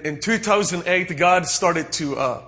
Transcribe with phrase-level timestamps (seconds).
[0.00, 2.42] In 2008, God started to uh,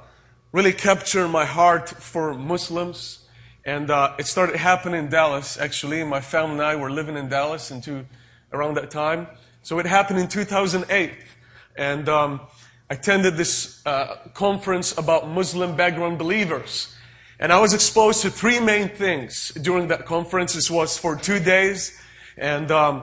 [0.52, 3.26] really capture my heart for Muslims.
[3.66, 6.02] And uh, it started happening in Dallas, actually.
[6.04, 8.06] My family and I were living in Dallas into,
[8.50, 9.26] around that time.
[9.62, 11.12] So it happened in 2008.
[11.76, 12.40] And um,
[12.88, 16.96] I attended this uh, conference about Muslim background believers.
[17.38, 20.54] And I was exposed to three main things during that conference.
[20.54, 22.00] This was for two days.
[22.38, 23.02] And, um,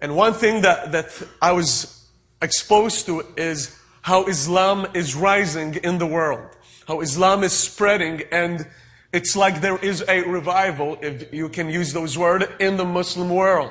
[0.00, 1.98] and one thing that, that I was
[2.40, 3.77] exposed to is
[4.08, 6.48] how Islam is rising in the world,
[6.86, 8.66] how Islam is spreading, and
[9.12, 13.28] it's like there is a revival, if you can use those words, in the Muslim
[13.28, 13.70] world.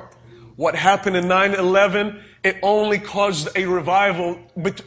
[0.55, 4.38] What happened in 9-11, it only caused a revival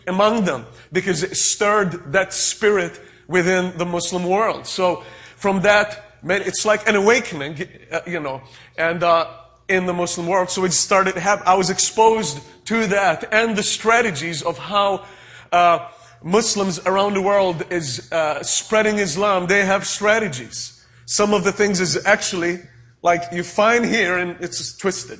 [0.07, 4.69] among them because it stirred that spirit within the Muslim world.
[4.69, 5.03] So
[5.35, 8.43] from that, it's like an awakening, uh, you know,
[8.79, 9.27] and uh,
[9.69, 10.49] in the Muslim world.
[10.49, 11.19] So it started.
[11.19, 15.07] I was exposed to that and the strategies of how
[15.53, 15.89] uh,
[16.23, 20.85] Muslims around the world is uh, spreading Islam, they have strategies.
[21.07, 22.61] Some of the things is actually
[23.03, 25.19] like you find here and it's twisted.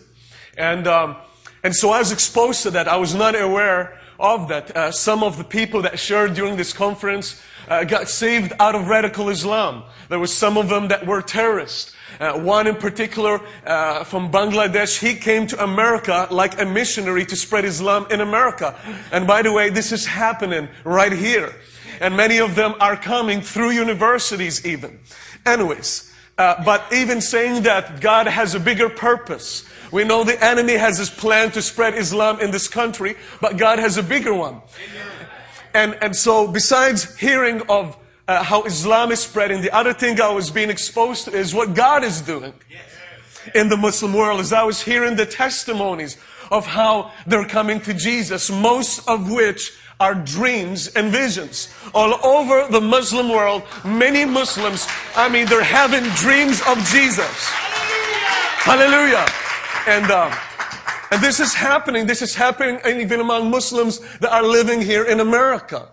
[0.59, 1.17] And, um,
[1.65, 2.87] and so I was exposed to that.
[2.87, 4.77] I was not aware of that.
[4.77, 8.89] Uh, some of the people that shared during this conference uh, got saved out of
[8.89, 9.85] radical Islam.
[10.09, 11.95] There were some of them that were terrorists.
[12.19, 17.37] Uh, one in particular uh, from Bangladesh, he came to America like a missionary to
[17.37, 18.77] spread Islam in America.
[19.13, 21.55] And by the way, this is happening right here.
[22.01, 24.99] And many of them are coming through universities even.
[25.47, 29.65] Anyways, uh, but even saying that God has a bigger purpose.
[29.93, 33.79] We know the enemy has his plan to spread Islam in this country, but God
[33.79, 34.63] has a bigger one.
[35.75, 37.97] And, and so besides hearing of
[38.31, 39.61] uh, how Islam is spreading.
[39.61, 42.55] The other thing I was being exposed to is what God is doing
[43.57, 44.39] in the Muslim world.
[44.39, 46.17] As I was hearing the testimonies
[46.53, 51.75] of how they're coming to Jesus, most of which are dreams and visions.
[51.93, 57.35] All over the Muslim world, many Muslims, I mean, they're having dreams of Jesus.
[58.63, 59.27] Hallelujah.
[59.89, 60.31] And, uh,
[61.11, 62.07] and this is happening.
[62.07, 65.89] This is happening even among Muslims that are living here in America.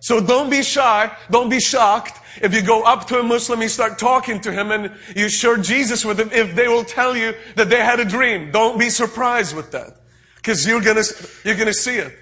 [0.00, 3.68] So don't be shy, don't be shocked if you go up to a Muslim, you
[3.68, 7.34] start talking to him and you share Jesus with him if they will tell you
[7.56, 8.50] that they had a dream.
[8.50, 9.96] Don't be surprised with that.
[10.36, 11.02] Because you're gonna,
[11.44, 12.16] you're gonna see it.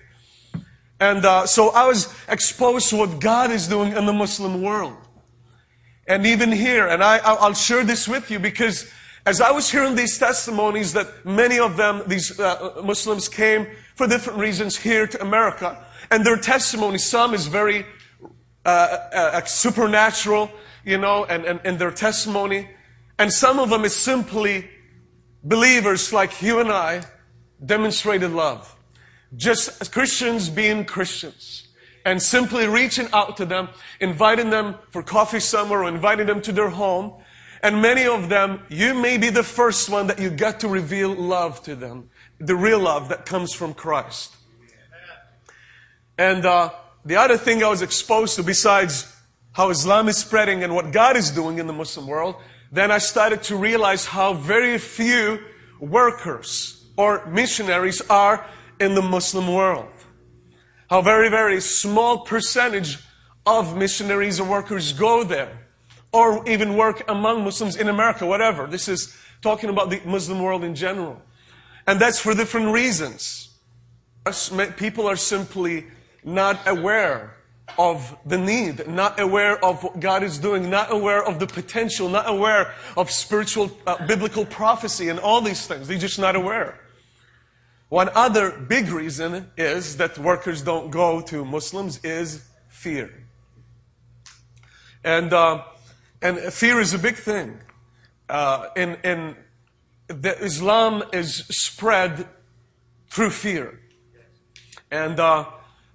[0.98, 4.96] And uh, so I was exposed to what God is doing in the Muslim world.
[6.08, 8.90] And even here, and I, I'll share this with you because
[9.28, 14.06] as I was hearing these testimonies that many of them, these uh, Muslims came for
[14.06, 15.84] different reasons here to America.
[16.10, 17.84] And their testimony, some is very
[18.64, 20.50] uh, uh, supernatural,
[20.82, 22.70] you know, and, and, and their testimony.
[23.18, 24.66] And some of them is simply
[25.44, 27.02] believers like you and I
[27.62, 28.74] demonstrated love.
[29.36, 31.68] Just Christians being Christians
[32.06, 33.68] and simply reaching out to them,
[34.00, 37.12] inviting them for coffee somewhere or inviting them to their home.
[37.62, 41.14] And many of them, you may be the first one that you get to reveal
[41.14, 42.10] love to them.
[42.38, 44.36] The real love that comes from Christ.
[46.16, 46.70] And uh,
[47.04, 49.12] the other thing I was exposed to, besides
[49.52, 52.36] how Islam is spreading and what God is doing in the Muslim world,
[52.70, 55.40] then I started to realize how very few
[55.80, 58.46] workers or missionaries are
[58.78, 59.88] in the Muslim world.
[60.90, 62.98] How very, very small percentage
[63.46, 65.67] of missionaries or workers go there
[66.12, 68.66] or even work among Muslims in America, whatever.
[68.66, 71.20] This is talking about the Muslim world in general.
[71.86, 73.50] And that's for different reasons.
[74.76, 75.86] People are simply
[76.24, 77.34] not aware
[77.78, 82.08] of the need, not aware of what God is doing, not aware of the potential,
[82.08, 85.88] not aware of spiritual, uh, biblical prophecy and all these things.
[85.88, 86.80] They're just not aware.
[87.88, 93.10] One other big reason is that workers don't go to Muslims is fear.
[95.04, 95.62] And, uh,
[96.20, 97.60] and fear is a big thing.
[98.28, 99.36] Uh, and, and
[100.08, 102.26] the Islam is spread
[103.10, 103.80] through fear.
[104.90, 105.46] And, uh,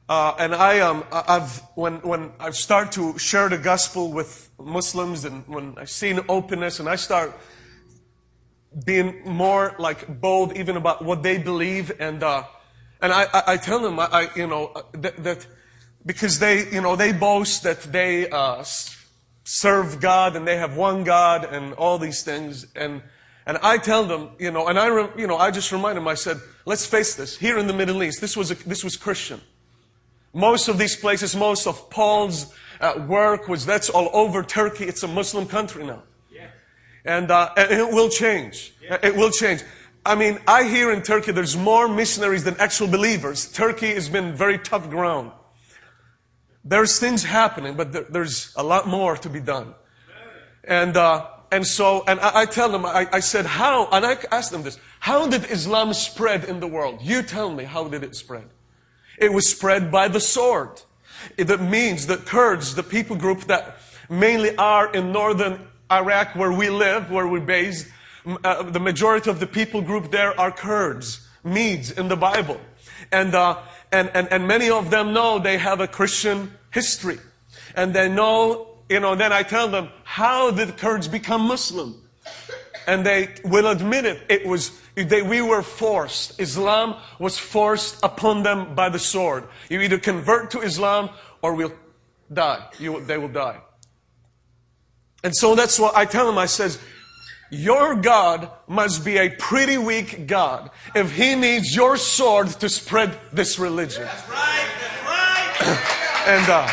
[0.08, 5.26] uh, and I, um, I've, when, when I start to share the gospel with Muslims
[5.26, 7.38] and when I see openness and I start
[8.86, 12.44] being more like bold even about what they believe and, uh,
[13.02, 15.48] and I, I, I, tell them, I, I you know, uh, that, that,
[16.06, 18.64] because they, you know, they boast that they, uh,
[19.44, 23.02] serve God and they have one God and all these things and,
[23.46, 24.88] and I tell them, you know, and I,
[25.18, 28.02] you know, I just remind them, I said, let's face this, here in the Middle
[28.02, 29.42] East, this was, a, this was Christian.
[30.34, 34.86] Most of these places, most of Paul's uh, work was that's all over Turkey.
[34.86, 36.04] It's a Muslim country now.
[36.32, 36.48] Yeah.
[37.06, 38.74] And, uh, and it will change.
[38.82, 38.98] Yeah.
[39.04, 39.62] It will change.
[40.06, 43.52] I mean, I hear in Turkey there's more missionaries than actual believers.
[43.52, 45.32] Turkey has been very tough ground.
[46.66, 49.74] There's things happening, but there, there's a lot more to be done.
[50.64, 54.18] And, uh, and so, and I, I tell them, I, I, said, how, and I
[54.32, 57.00] asked them this, how did Islam spread in the world?
[57.02, 58.46] You tell me, how did it spread?
[59.18, 60.82] It was spread by the sword.
[61.38, 63.78] It means the Kurds, the people group that
[64.10, 67.88] mainly are in northern Iraq where we live, where we're based,
[68.44, 72.60] uh, the majority of the people group there are Kurds, Medes in the Bible.
[73.12, 73.60] And, uh,
[73.94, 77.20] and, and, and many of them know they have a Christian history.
[77.76, 82.02] And they know, you know, then I tell them, how did Kurds become Muslim?
[82.88, 84.22] And they will admit it.
[84.30, 86.40] It was, they, we were forced.
[86.40, 89.46] Islam was forced upon them by the sword.
[89.70, 91.10] You either convert to Islam
[91.42, 91.74] or we'll
[92.32, 92.68] die.
[92.80, 93.60] You, they will die.
[95.24, 96.38] And so that's what I tell them.
[96.38, 96.80] I says,
[97.54, 103.18] your God must be a pretty weak God if he needs your sword to spread
[103.32, 104.04] this religion.
[104.04, 104.70] That's right.
[104.82, 106.28] That's right.
[106.28, 106.68] and uh,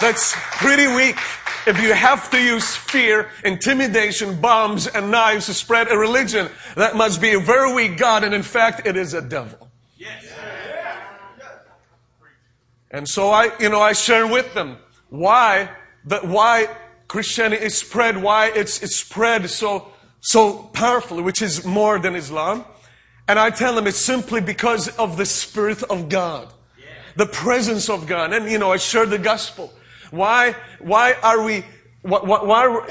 [0.00, 1.16] that's pretty weak.
[1.64, 6.96] If you have to use fear, intimidation, bombs, and knives to spread a religion, that
[6.96, 9.70] must be a very weak God, and in fact, it is a devil.
[9.96, 10.24] Yes.
[12.90, 14.76] And so I, you know, I share with them
[15.08, 15.70] why
[16.06, 16.68] that why
[17.12, 22.64] Christianity is spread, why it's, it's spread so, so powerfully, which is more than Islam.
[23.28, 26.50] And I tell them it's simply because of the Spirit of God,
[27.16, 28.32] the presence of God.
[28.32, 29.74] And, you know, I share the gospel.
[30.10, 31.66] Why, why are we,
[32.00, 32.88] why, why,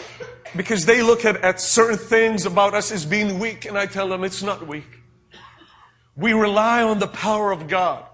[0.56, 4.07] because they look at, at certain things about us as being weak, and I tell
[4.07, 5.00] them it's not weak.
[6.15, 8.06] We rely on the power of God.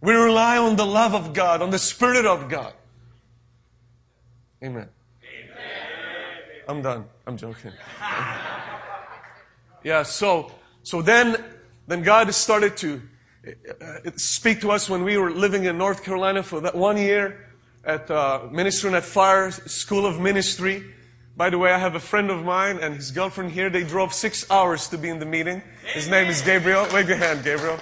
[0.00, 2.72] We rely on the love of God, on the Spirit of God.
[4.64, 4.88] Amen.
[6.68, 7.04] I'm done.
[7.26, 7.72] I'm joking.
[9.84, 11.42] yeah, so, so then,
[11.86, 13.02] then God started to
[13.46, 17.48] uh, speak to us when we were living in North Carolina for that one year
[17.84, 20.84] at uh, ministering at Fire School of Ministry.
[21.36, 23.70] By the way, I have a friend of mine and his girlfriend here.
[23.70, 25.62] They drove six hours to be in the meeting.
[25.94, 26.86] His name is Gabriel.
[26.92, 27.78] Wave your hand, Gabriel.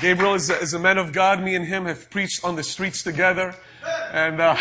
[0.00, 1.42] Gabriel is a, is a, man of God.
[1.42, 3.54] Me and him have preached on the streets together,
[4.12, 4.56] and uh,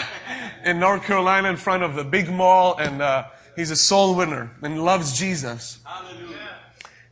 [0.65, 3.23] in North Carolina, in front of the big mall, and uh,
[3.55, 5.79] he's a soul winner and loves Jesus.
[5.85, 6.37] Hallelujah.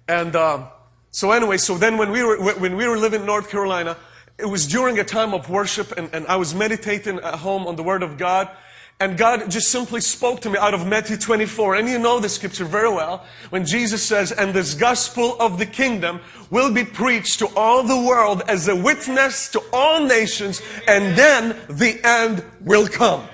[0.09, 0.67] And uh,
[1.11, 3.95] so, anyway, so then when we were when we were living in North Carolina,
[4.37, 7.77] it was during a time of worship, and, and I was meditating at home on
[7.77, 8.49] the Word of God.
[8.99, 11.75] And God just simply spoke to me out of Matthew 24.
[11.75, 15.67] And you know the scripture very well when Jesus says, and this gospel of the
[15.67, 21.15] kingdom will be preached to all the world as a witness to all nations, and
[21.15, 23.27] then the end will come.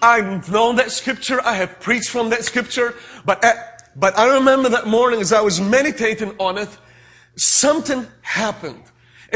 [0.00, 1.40] I've known that scripture.
[1.44, 2.94] I have preached from that scripture.
[3.26, 6.68] But, at, but I remember that morning as I was meditating on it,
[7.36, 8.84] something happened.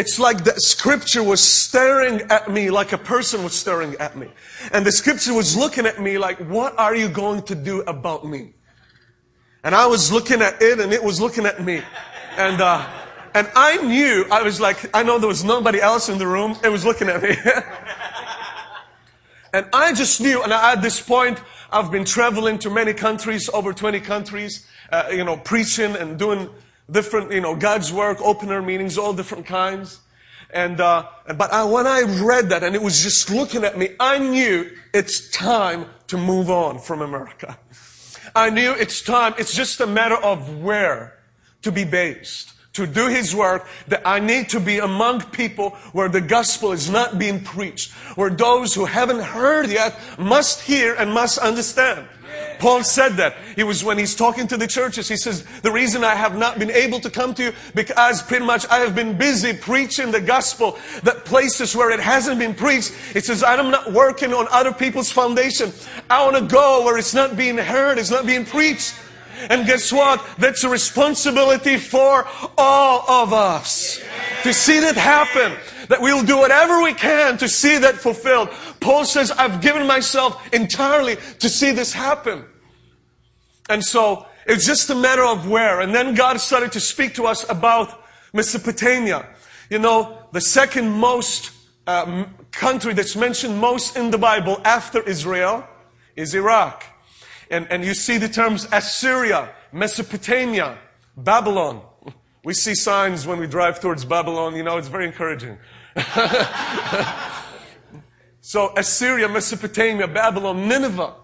[0.00, 4.28] It's like the scripture was staring at me like a person was staring at me.
[4.72, 8.24] And the scripture was looking at me like, what are you going to do about
[8.24, 8.54] me?
[9.62, 11.82] And I was looking at it and it was looking at me.
[12.38, 12.88] And, uh,
[13.34, 16.56] and I knew, I was like, I know there was nobody else in the room.
[16.64, 17.36] It was looking at me.
[19.52, 23.74] and I just knew, and at this point, I've been traveling to many countries, over
[23.74, 26.48] 20 countries, uh, you know, preaching and doing
[26.90, 30.00] different, you know, God's work, open-air meetings, all different kinds.
[30.52, 31.06] And, uh,
[31.36, 34.70] but I, when I read that and it was just looking at me, I knew
[34.92, 37.56] it's time to move on from America.
[38.34, 39.34] I knew it's time.
[39.38, 41.18] It's just a matter of where
[41.62, 46.08] to be based, to do His work, that I need to be among people where
[46.08, 51.12] the gospel is not being preached, where those who haven't heard yet must hear and
[51.12, 52.08] must understand.
[52.60, 53.36] Paul said that.
[53.56, 56.58] He was when he's talking to the churches, he says, the reason I have not
[56.58, 60.20] been able to come to you because pretty much I have been busy preaching the
[60.20, 62.92] gospel that places where it hasn't been preached.
[63.12, 65.72] He says, I'm not working on other people's foundation.
[66.08, 68.94] I want to go where it's not being heard, it's not being preached.
[69.48, 70.24] And guess what?
[70.38, 74.02] That's a responsibility for all of us
[74.42, 75.56] to see that happen.
[75.88, 78.50] That we'll do whatever we can to see that fulfilled.
[78.78, 82.44] Paul says, I've given myself entirely to see this happen.
[83.70, 85.80] And so it's just a matter of where.
[85.80, 88.02] And then God started to speak to us about
[88.34, 89.26] Mesopotamia.
[89.70, 91.52] You know, the second most
[91.86, 95.66] uh, country that's mentioned most in the Bible after Israel
[96.16, 96.84] is Iraq.
[97.50, 100.78] And, and you see the terms Assyria, Mesopotamia,
[101.16, 101.82] Babylon.
[102.44, 105.58] We see signs when we drive towards Babylon, you know, it's very encouraging.
[108.40, 111.14] So Assyria, Mesopotamia, Babylon, Nineveh,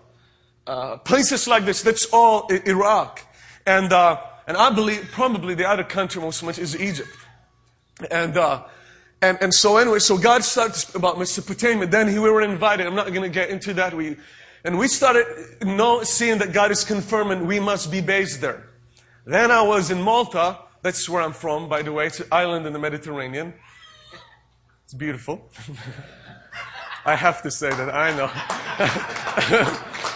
[0.66, 3.22] uh, places like this, that's all I- Iraq.
[3.66, 7.16] And, uh, and I believe probably the other country most much is Egypt.
[8.10, 8.64] And, uh,
[9.22, 11.86] and, and so anyway, so God started about Mesopotamia.
[11.86, 12.86] Then we were invited.
[12.86, 13.94] I'm not going to get into that.
[13.94, 14.16] We,
[14.64, 15.26] and we started
[15.64, 18.68] know, seeing that God is confirming we must be based there.
[19.24, 20.58] Then I was in Malta.
[20.82, 22.06] That's where I'm from, by the way.
[22.06, 23.54] It's an island in the Mediterranean.
[24.84, 25.50] It's beautiful.
[27.06, 28.30] I have to say that, I know.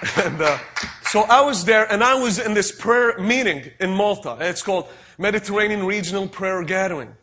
[0.24, 0.58] and uh,
[1.02, 4.36] so I was there, and I was in this prayer meeting in Malta.
[4.40, 4.88] It's called
[5.18, 7.16] Mediterranean Regional Prayer Gathering.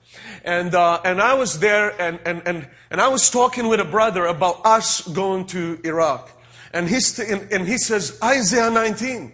[0.44, 3.86] And, uh, and I was there, and, and, and, and I was talking with a
[3.86, 6.32] brother about us going to Iraq.
[6.74, 9.32] And, he's, and, and he says, Isaiah 19.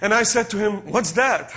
[0.00, 1.52] And I said to him, What's that?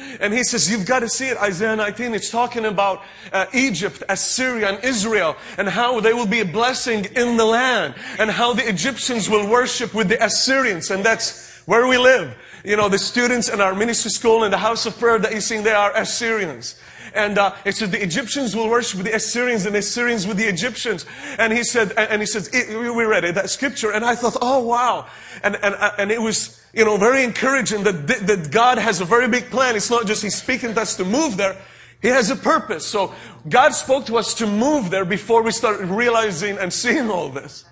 [0.20, 1.38] and he says, You've got to see it.
[1.38, 6.40] Isaiah 19, it's talking about uh, Egypt, Assyria, and Israel, and how they will be
[6.40, 10.90] a blessing in the land, and how the Egyptians will worship with the Assyrians.
[10.90, 12.36] And that's where we live.
[12.64, 15.40] You know, the students in our ministry school and the house of prayer that you
[15.40, 16.78] see, they are Assyrians.
[17.14, 20.44] And uh, it said the Egyptians will worship the Assyrians and the Assyrians with the
[20.44, 21.06] Egyptians.
[21.38, 24.64] And he said, and he says, we read it, that scripture, and I thought, oh
[24.64, 25.06] wow.
[25.42, 29.04] And, and, uh, and it was, you know, very encouraging that, that God has a
[29.04, 29.76] very big plan.
[29.76, 31.56] It's not just He's speaking to us to move there.
[32.02, 32.86] He has a purpose.
[32.86, 33.14] So
[33.48, 37.64] God spoke to us to move there before we started realizing and seeing all this.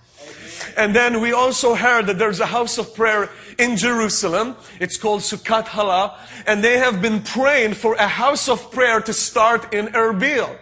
[0.77, 4.57] And then we also heard that there's a house of prayer in Jerusalem.
[4.81, 6.17] It's called Succat Hallel.
[6.47, 10.57] And they have been praying for a house of prayer to start in Erbil.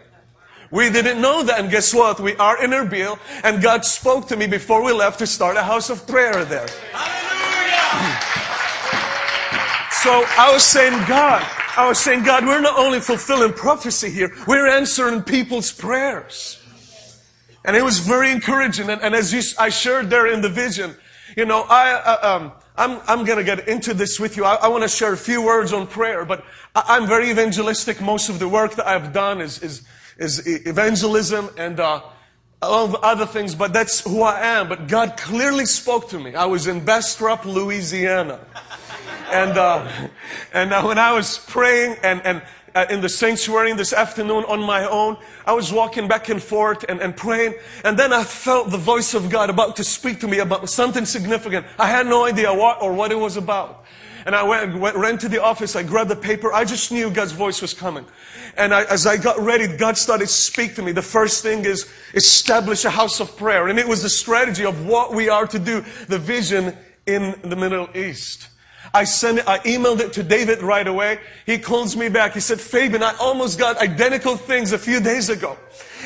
[0.70, 1.60] We didn't know that.
[1.60, 2.20] And guess what?
[2.20, 3.18] We are in Erbil.
[3.44, 6.66] And God spoke to me before we left to start a house of prayer there.
[6.92, 8.20] Hallelujah!
[10.02, 11.44] So I was saying, God,
[11.76, 16.62] I was saying, God, we're not only fulfilling prophecy here, we're answering people's prayers.
[17.66, 18.88] And it was very encouraging.
[18.88, 20.94] And, and as you, I shared there in the vision,
[21.36, 24.44] you know, I, uh, um, I'm, I'm going to get into this with you.
[24.44, 26.44] I, I want to share a few words on prayer, but
[26.76, 28.00] I, am very evangelistic.
[28.00, 29.82] Most of the work that I've done is, is,
[30.16, 32.02] is evangelism and uh,
[32.62, 34.68] other things, but that's who I am.
[34.68, 36.36] But God clearly spoke to me.
[36.36, 38.40] I was in Bastrop, Louisiana.
[39.30, 39.90] And, uh,
[40.52, 42.42] and uh, when I was praying and, and
[42.76, 45.16] uh, in the sanctuary this afternoon on my own.
[45.46, 47.54] I was walking back and forth and, and praying.
[47.84, 51.06] And then I felt the voice of God about to speak to me about something
[51.06, 51.66] significant.
[51.78, 53.84] I had no idea what or what it was about.
[54.26, 55.74] And I went, went ran to the office.
[55.74, 56.52] I grabbed the paper.
[56.52, 58.04] I just knew God's voice was coming.
[58.58, 60.92] And I, as I got ready, God started to speak to me.
[60.92, 63.68] The first thing is establish a house of prayer.
[63.68, 67.56] And it was the strategy of what we are to do, the vision in the
[67.56, 68.48] Middle East.
[68.92, 71.18] I sent it, I emailed it to David right away.
[71.44, 72.34] He calls me back.
[72.34, 75.56] He said, Fabian, I almost got identical things a few days ago.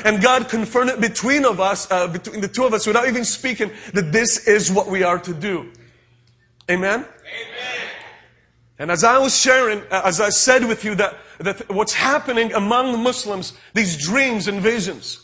[0.03, 3.23] And God confirmed it between of us, uh, between the two of us, without even
[3.25, 5.71] speaking, that this is what we are to do.
[6.69, 6.99] Amen?
[6.99, 7.07] Amen.
[8.79, 12.51] And as I was sharing, uh, as I said with you that, that what's happening
[12.53, 15.21] among Muslims, these dreams and visions,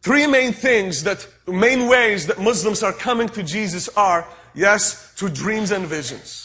[0.00, 5.30] three main things that, main ways that Muslims are coming to Jesus are, yes, through
[5.30, 6.43] dreams and visions.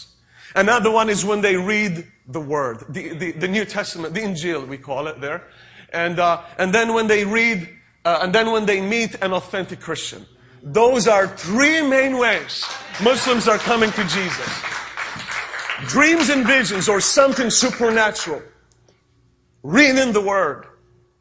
[0.56, 4.68] Another one is when they read the Word, the, the, the New Testament, the Injil,
[4.68, 5.44] we call it there.
[5.92, 7.70] And, uh, and then when they read,
[8.06, 10.26] uh, and then when they meet an authentic Christian.
[10.62, 12.66] Those are three main ways
[13.02, 14.64] Muslims are coming to Jesus.
[15.88, 18.42] Dreams and visions or something supernatural.
[19.64, 20.66] Reading the Word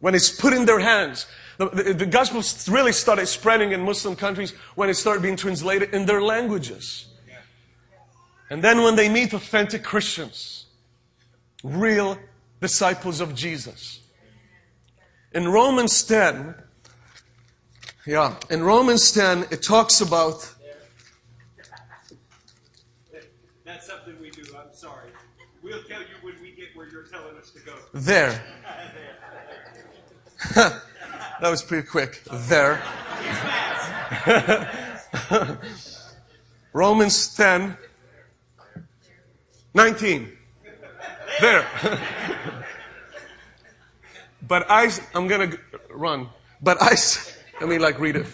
[0.00, 1.26] when it's put in their hands.
[1.58, 2.42] The, the, the gospel
[2.72, 7.07] really started spreading in Muslim countries when it started being translated in their languages.
[8.50, 10.66] And then when they meet authentic Christians,
[11.62, 12.18] real
[12.60, 14.00] disciples of Jesus.
[15.32, 16.54] In Romans 10,
[18.06, 20.54] yeah, in Romans 10, it talks about.
[23.64, 24.42] That's something we do.
[24.56, 25.10] I'm sorry.
[25.62, 27.74] We'll tell you when we get where you're telling us to go.
[27.92, 28.42] There.
[30.54, 32.22] that was pretty quick.
[32.32, 32.82] There.
[36.72, 37.76] Romans 10,
[39.74, 40.32] 19.
[41.40, 41.66] There.
[44.42, 45.58] but I, I'm going to
[45.90, 46.28] run.
[46.60, 46.96] But I,
[47.60, 48.26] let me like read it.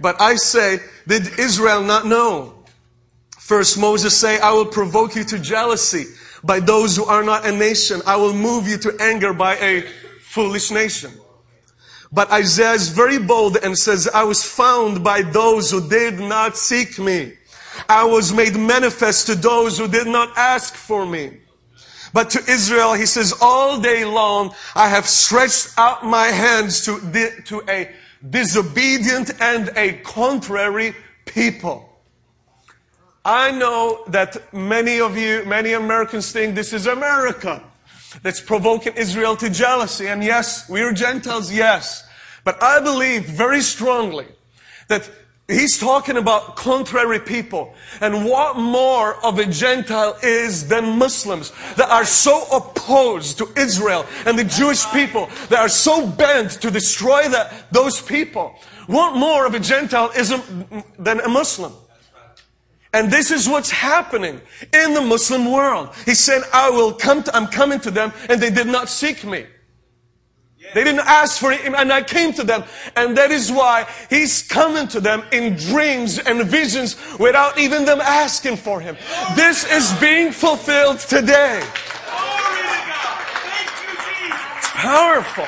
[0.00, 2.64] But I say, did Israel not know?
[3.38, 6.04] First Moses say, I will provoke you to jealousy
[6.44, 8.00] by those who are not a nation.
[8.06, 9.82] I will move you to anger by a
[10.20, 11.12] foolish nation.
[12.12, 16.56] But Isaiah is very bold and says, I was found by those who did not
[16.56, 17.34] seek me.
[17.88, 21.38] I was made manifest to those who did not ask for me.
[22.12, 27.00] But to Israel, he says, all day long, I have stretched out my hands to,
[27.46, 27.90] to a
[28.28, 31.88] disobedient, and a contrary people.
[33.24, 37.62] I know that many of you, many Americans think this is America
[38.22, 40.08] that's provoking Israel to jealousy.
[40.08, 42.06] And yes, we are Gentiles, yes.
[42.44, 44.26] But I believe very strongly
[44.88, 45.08] that
[45.52, 47.74] he's talking about contrary people.
[48.00, 54.06] And what more of a Gentile is than Muslims that are so opposed to Israel
[54.26, 58.54] and the Jewish people, that are so bent to destroy the, those people.
[58.86, 60.30] What more of a Gentile is
[60.98, 61.72] than a Muslim?
[62.94, 64.40] And this is what's happening
[64.72, 65.94] in the Muslim world.
[66.04, 69.24] He said, I will come to, I'm coming to them and they did not seek
[69.24, 69.46] me.
[70.74, 72.64] They didn't ask for it and I came to them.
[72.96, 78.00] And that is why he's coming to them in dreams and visions without even them
[78.00, 78.96] asking for him.
[79.34, 81.62] This is being fulfilled today.
[84.56, 85.46] It's powerful.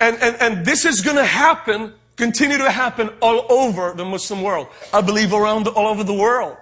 [0.00, 4.42] And, and, and this is going to happen continue to happen all over the Muslim
[4.42, 4.68] world.
[4.92, 6.56] I believe around all over the world.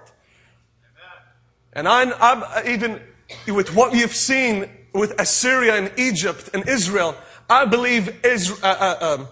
[1.73, 2.99] And I'm, I'm even
[3.47, 7.15] with what you've seen with Assyria and Egypt and Israel,
[7.49, 9.27] I believe Israel, uh, uh, um,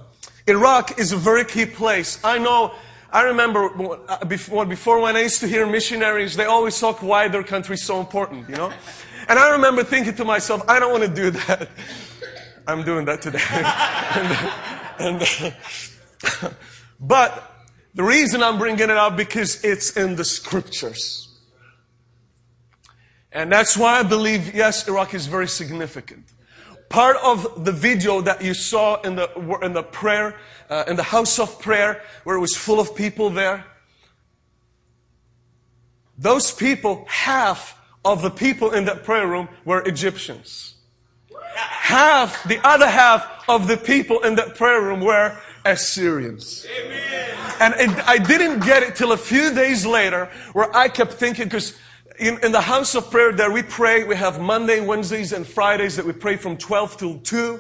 [0.48, 2.20] Iraq is a very key place.
[2.24, 2.74] I know,
[3.12, 3.70] I remember
[4.10, 7.75] uh, before, before when I used to hear missionaries, they always talk why their country
[7.75, 8.74] is so important, you know?
[9.28, 11.70] And I remember thinking to myself, I don't want to do that.
[12.68, 13.39] I'm doing that today.
[15.00, 15.24] and,
[16.42, 16.56] and
[17.00, 17.56] but
[17.96, 21.28] the reason I'm bringing it up because it's in the scriptures.
[23.31, 26.25] And that's why I believe, yes, Iraq is very significant.
[26.89, 29.29] Part of the video that you saw in the,
[29.62, 30.36] in the prayer,
[30.69, 33.65] uh, in the house of prayer, where it was full of people there,
[36.17, 40.75] those people, half of the people in that prayer room were Egyptians.
[41.55, 46.65] Half, the other half of the people in that prayer room were Assyrians.
[46.65, 47.38] Amen.
[47.59, 51.45] And it, I didn't get it till a few days later where I kept thinking,
[51.45, 51.77] because
[52.20, 55.96] in, in, the house of prayer there we pray, we have Monday, Wednesdays, and Fridays
[55.96, 57.60] that we pray from 12 till 2.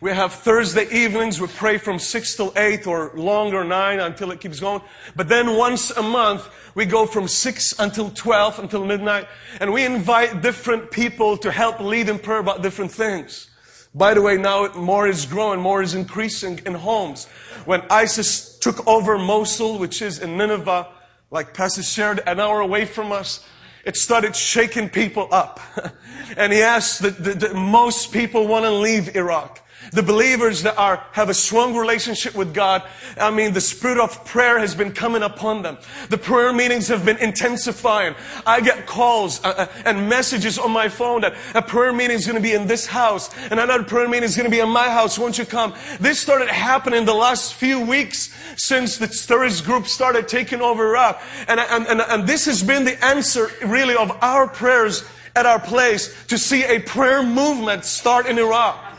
[0.00, 4.40] We have Thursday evenings, we pray from 6 till 8 or longer, 9 until it
[4.40, 4.82] keeps going.
[5.14, 9.28] But then once a month, we go from 6 until 12 until midnight,
[9.60, 13.50] and we invite different people to help lead in prayer about different things.
[13.94, 17.26] By the way, now more is growing, more is increasing in homes.
[17.66, 20.88] When ISIS took over Mosul, which is in Nineveh,
[21.30, 23.46] like Pastor shared, an hour away from us,
[23.84, 25.60] it started shaking people up.
[26.36, 29.61] and he asked that most people want to leave Iraq.
[29.92, 32.82] The believers that are, have a strong relationship with God,
[33.18, 35.76] I mean, the spirit of prayer has been coming upon them.
[36.08, 38.14] The prayer meetings have been intensifying.
[38.46, 42.26] I get calls uh, uh and messages on my phone that a prayer meeting is
[42.26, 44.70] going to be in this house and another prayer meeting is going to be in
[44.70, 45.18] my house.
[45.18, 45.74] Won't you come?
[46.00, 51.20] This started happening the last few weeks since the terrorist group started taking over Iraq.
[51.48, 55.04] And, and, and, and this has been the answer really of our prayers
[55.36, 58.91] at our place to see a prayer movement start in Iraq.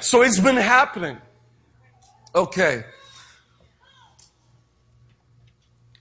[0.00, 1.18] So it's been happening.
[2.34, 2.84] Okay.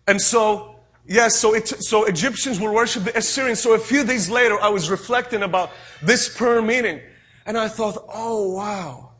[0.08, 0.76] And so,
[1.08, 3.60] yes, so, it, so Egyptians will worship the Assyrians.
[3.60, 7.02] So a few days later, I was reflecting about this prayer meeting.
[7.46, 9.12] And I thought, oh wow.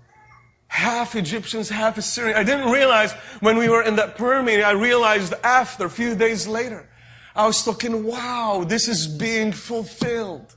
[0.68, 2.38] Half Egyptians, half Assyrians.
[2.38, 6.16] I didn't realize when we were in that prayer meeting, I realized after, a few
[6.16, 6.90] days later.
[7.36, 10.56] I was thinking, wow, this is being fulfilled.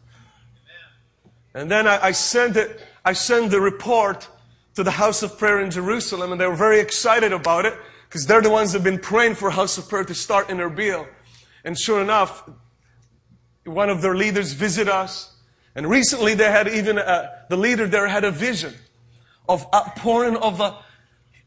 [1.54, 4.28] And then I, I sent it I sent the report
[4.74, 7.74] to the house of prayer in Jerusalem, and they were very excited about it
[8.08, 10.58] because they're the ones that have been praying for house of prayer to start in
[10.58, 11.06] Erbil.
[11.64, 12.48] And sure enough,
[13.64, 15.34] one of their leaders visited us.
[15.74, 18.74] And recently they had even, a, the leader there had a vision
[19.48, 20.78] of outpouring of a,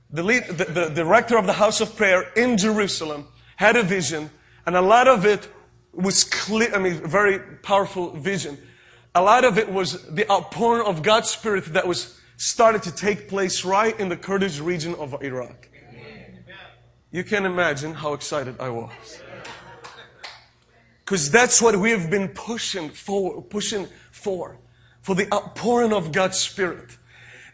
[0.09, 4.29] the, lead, the, the director of the house of prayer in Jerusalem had a vision,
[4.65, 5.47] and a lot of it
[5.93, 8.57] was clear, I mean, very powerful vision
[9.13, 13.27] a lot of it was the outpouring of God's Spirit that was started to take
[13.27, 15.69] place right in the Kurdish region of Iraq.
[17.11, 19.21] You can imagine how excited I was.
[21.03, 24.57] Because that's what we have been pushing for, pushing for,
[25.01, 26.97] for the outpouring of God's Spirit.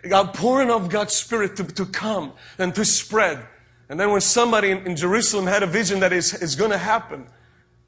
[0.04, 3.44] The outpouring of God's Spirit to, to come and to spread.
[3.90, 6.78] And then when somebody in, in Jerusalem had a vision that is, is going to
[6.78, 7.28] happen,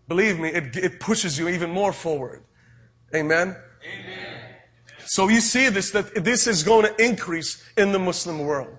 [0.08, 2.44] believe me, it, it pushes you even more forward.
[3.16, 3.56] Amen?
[3.84, 4.40] Amen.
[5.06, 8.78] So you see this, that this is going to increase in the Muslim world.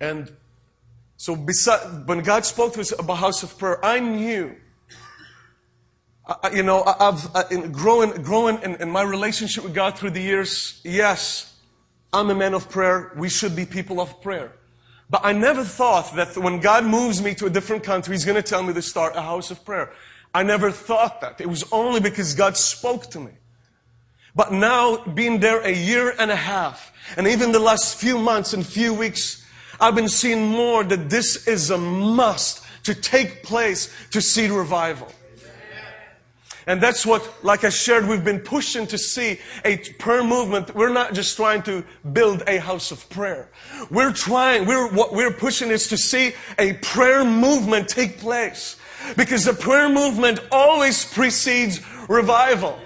[0.00, 0.30] And
[1.16, 4.56] so beside, when God spoke to us about house of prayer, I knew,
[6.26, 9.98] I- you know, I- I've uh, in growing, growing in, in my relationship with God
[9.98, 10.80] through the years.
[10.84, 11.58] Yes,
[12.12, 13.12] I'm a man of prayer.
[13.16, 14.52] We should be people of prayer.
[15.10, 18.36] But I never thought that when God moves me to a different country, He's going
[18.36, 19.92] to tell me to start a house of prayer.
[20.32, 21.40] I never thought that.
[21.40, 23.32] It was only because God spoke to me.
[24.36, 28.52] But now, being there a year and a half, and even the last few months
[28.52, 29.44] and few weeks,
[29.80, 35.10] I've been seeing more that this is a must to take place to see revival.
[36.70, 40.72] And that's what, like I shared, we've been pushing to see a prayer movement.
[40.72, 43.50] We're not just trying to build a house of prayer.
[43.90, 48.76] We're trying, we're, what we're pushing is to see a prayer movement take place.
[49.16, 52.78] Because the prayer movement always precedes revival.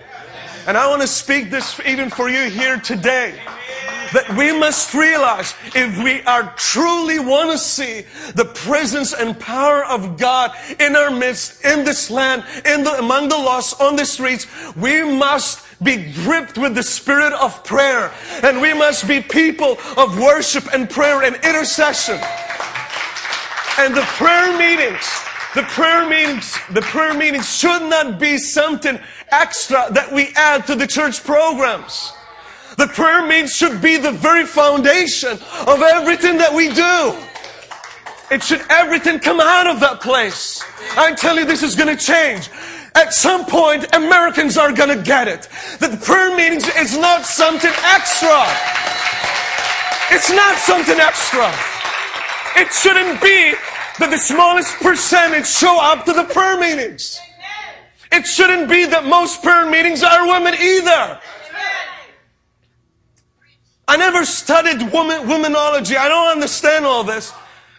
[0.66, 3.38] And I want to speak this even for you here today.
[4.14, 8.04] That we must realize if we are truly want to see
[8.36, 13.28] the presence and power of God in our midst, in this land, in the, among
[13.28, 14.46] the lost, on the streets,
[14.76, 18.12] we must be gripped with the spirit of prayer.
[18.44, 22.20] And we must be people of worship and prayer and intercession.
[23.78, 25.04] And the prayer meetings,
[25.56, 29.00] the prayer meetings, the prayer meetings should not be something
[29.32, 32.12] extra that we add to the church programs.
[32.76, 35.32] The prayer meeting should be the very foundation
[35.66, 37.16] of everything that we do.
[38.34, 40.62] It should everything come out of that place.
[40.96, 42.50] I tell you, this is going to change.
[42.96, 45.48] At some point, Americans are going to get it.
[45.80, 48.42] That prayer meetings is not something extra.
[50.10, 51.52] It's not something extra.
[52.56, 53.54] It shouldn't be
[53.98, 57.20] that the smallest percentage show up to the prayer meetings.
[58.12, 61.20] It shouldn't be that most prayer meetings are women either.
[63.86, 65.96] I never studied woman, womanology.
[65.96, 67.32] I don't understand all this.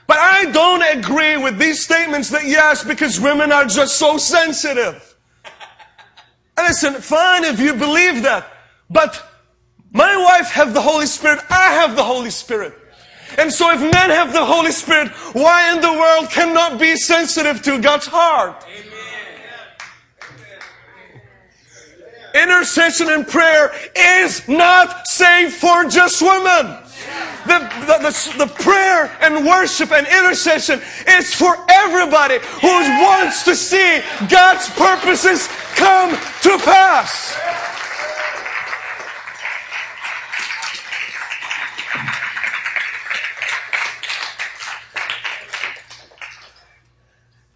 [0.08, 5.16] But I don't agree with these statements that yes, because women are just so sensitive.
[6.58, 8.52] And listen, fine if you believe that.
[8.90, 9.32] But
[9.92, 11.40] my wife have the Holy Spirit.
[11.50, 12.74] I have the Holy Spirit.
[13.38, 17.62] And so if men have the Holy Spirit, why in the world cannot be sensitive
[17.64, 18.64] to God's heart?
[22.36, 26.78] Intercession and prayer is not safe for just women.
[27.48, 33.56] The, the, the, the, prayer and worship and intercession is for everybody who wants to
[33.56, 37.38] see God's purposes come to pass.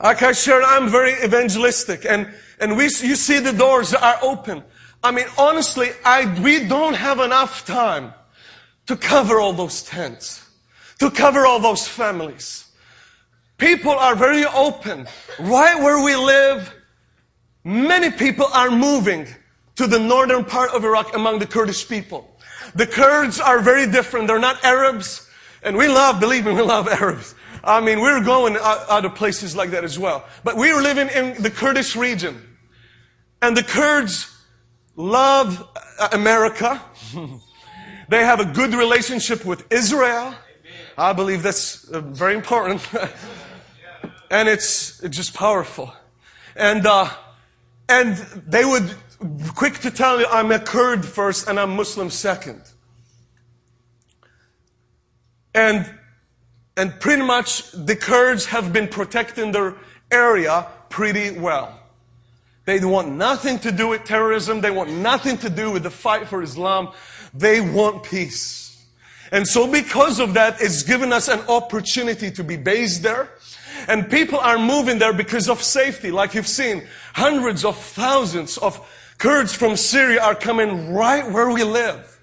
[0.02, 4.64] Like I shared, I'm very evangelistic and, and we, you see the doors are open.
[5.04, 8.14] I mean, honestly, I, we don't have enough time
[8.88, 10.50] to cover all those tents,
[11.00, 12.70] to cover all those families.
[13.58, 15.08] People are very open.
[15.40, 16.74] Right where we live,
[17.64, 19.28] many people are moving
[19.76, 22.38] to the northern part of Iraq among the Kurdish people.
[22.76, 24.28] The Kurds are very different.
[24.28, 25.30] They're not Arabs.
[25.64, 27.36] And we love, believe me, we love Arabs.
[27.64, 30.26] I mean, we're going out of places like that as well.
[30.44, 32.49] But we are living in the Kurdish region.
[33.42, 34.36] And the Kurds
[34.96, 35.68] love
[36.12, 36.82] America.
[38.10, 40.36] they have a good relationship with Israel.
[40.98, 42.88] I believe that's uh, very important.
[44.32, 45.94] and it's, it's just powerful.
[46.56, 47.10] And, uh,
[47.88, 48.94] and they would
[49.56, 52.62] quick to tell you, I'm a Kurd first and I'm Muslim second.
[55.54, 55.90] And
[56.78, 59.76] and pretty much the Kurds have been protecting their
[60.12, 61.79] area pretty well.
[62.70, 64.62] They want nothing to do with terrorism.
[64.62, 66.92] They want nothing to do with the fight for Islam.
[67.34, 68.86] They want peace.
[69.32, 73.30] And so because of that, it's given us an opportunity to be based there.
[73.88, 76.12] And people are moving there because of safety.
[76.12, 78.80] Like you've seen, hundreds of thousands of
[79.18, 82.20] Kurds from Syria are coming right where we live.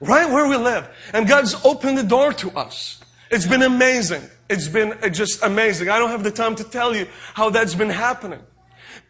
[0.00, 0.86] Right where we live.
[1.14, 3.02] And God's opened the door to us.
[3.30, 4.22] It's been amazing.
[4.50, 5.88] It's been uh, just amazing.
[5.88, 8.40] I don't have the time to tell you how that's been happening.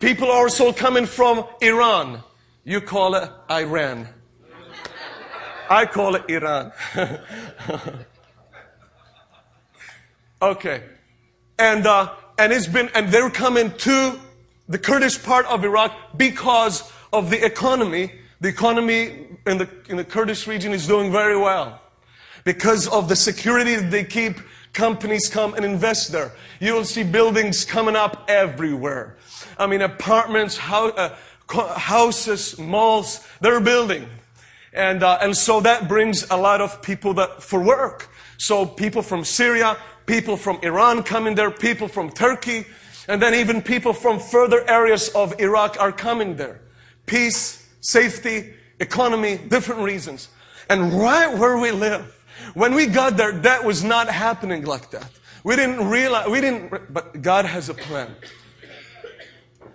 [0.03, 2.25] People are also coming from Iran.
[2.65, 4.09] You call it Iran.
[5.71, 6.73] I call it Iran.
[10.43, 10.83] okay.
[11.57, 14.19] And, uh, and it's been, and they're coming to
[14.69, 18.11] the Kurdish part of Iraq because of the economy.
[18.41, 21.81] The economy in the, in the Kurdish region is doing very well.
[22.43, 24.41] Because of the security that they keep,
[24.73, 26.33] companies come and invest there.
[26.59, 29.17] You will see buildings coming up everywhere.
[29.59, 31.15] I mean, apartments, uh,
[31.49, 34.09] houses, malls, they're building.
[34.73, 38.09] And, uh, and so that brings a lot of people that, for work.
[38.39, 42.65] So people from Syria, people from Iran come in there, people from Turkey.
[43.09, 46.61] And then even people from further areas of Iraq are coming there.
[47.07, 50.29] Peace, safety, economy, different reasons.
[50.71, 52.19] And right where we live,
[52.55, 55.11] when we got there, that was not happening like that.
[55.45, 58.15] We didn't realize, we didn't, but God has a plan.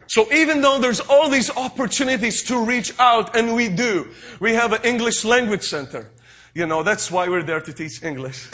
[0.07, 4.07] So even though there's all these opportunities to reach out, and we do,
[4.39, 6.09] we have an English language center.
[6.53, 8.49] You know, that's why we're there to teach English.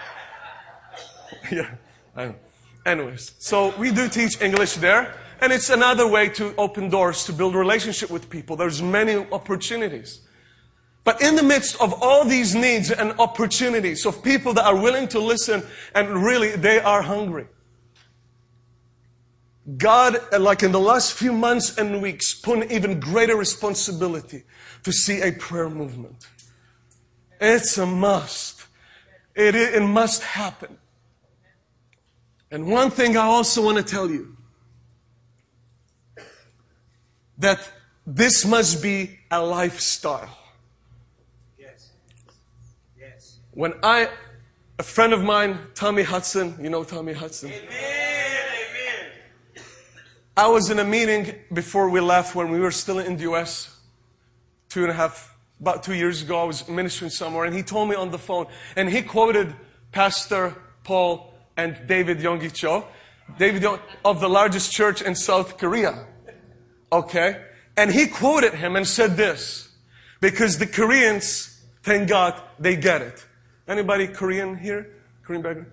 [1.50, 1.74] yeah,
[2.86, 7.32] Anyways, so we do teach English there, and it's another way to open doors to
[7.32, 8.56] build relationship with people.
[8.56, 10.20] There's many opportunities.
[11.02, 15.08] But in the midst of all these needs and opportunities of people that are willing
[15.08, 15.62] to listen
[15.94, 17.46] and really they are hungry.
[19.78, 24.42] God, like in the last few months and weeks, put an even greater responsibility
[24.82, 26.26] to see a prayer movement.
[27.40, 28.66] It's a must.
[29.34, 30.78] It, it must happen.
[32.50, 34.36] And one thing I also want to tell you
[37.38, 37.58] that
[38.06, 40.38] this must be a lifestyle.
[41.58, 41.90] Yes.
[42.98, 43.38] Yes.
[43.52, 44.10] When I,
[44.78, 47.50] a friend of mine, Tommy Hudson, you know Tommy Hudson?
[47.50, 48.03] Amen.
[50.36, 53.78] I was in a meeting before we left when we were still in the US,
[54.68, 56.40] two and a half, about two years ago.
[56.40, 59.54] I was ministering somewhere, and he told me on the phone, and he quoted
[59.92, 62.84] Pastor Paul and David Yonggi Cho,
[63.38, 63.64] David
[64.04, 66.04] of the largest church in South Korea.
[66.90, 67.40] Okay?
[67.76, 69.68] And he quoted him and said this,
[70.20, 73.24] because the Koreans, thank God, they get it.
[73.68, 74.96] Anybody Korean here?
[75.22, 75.70] Korean background?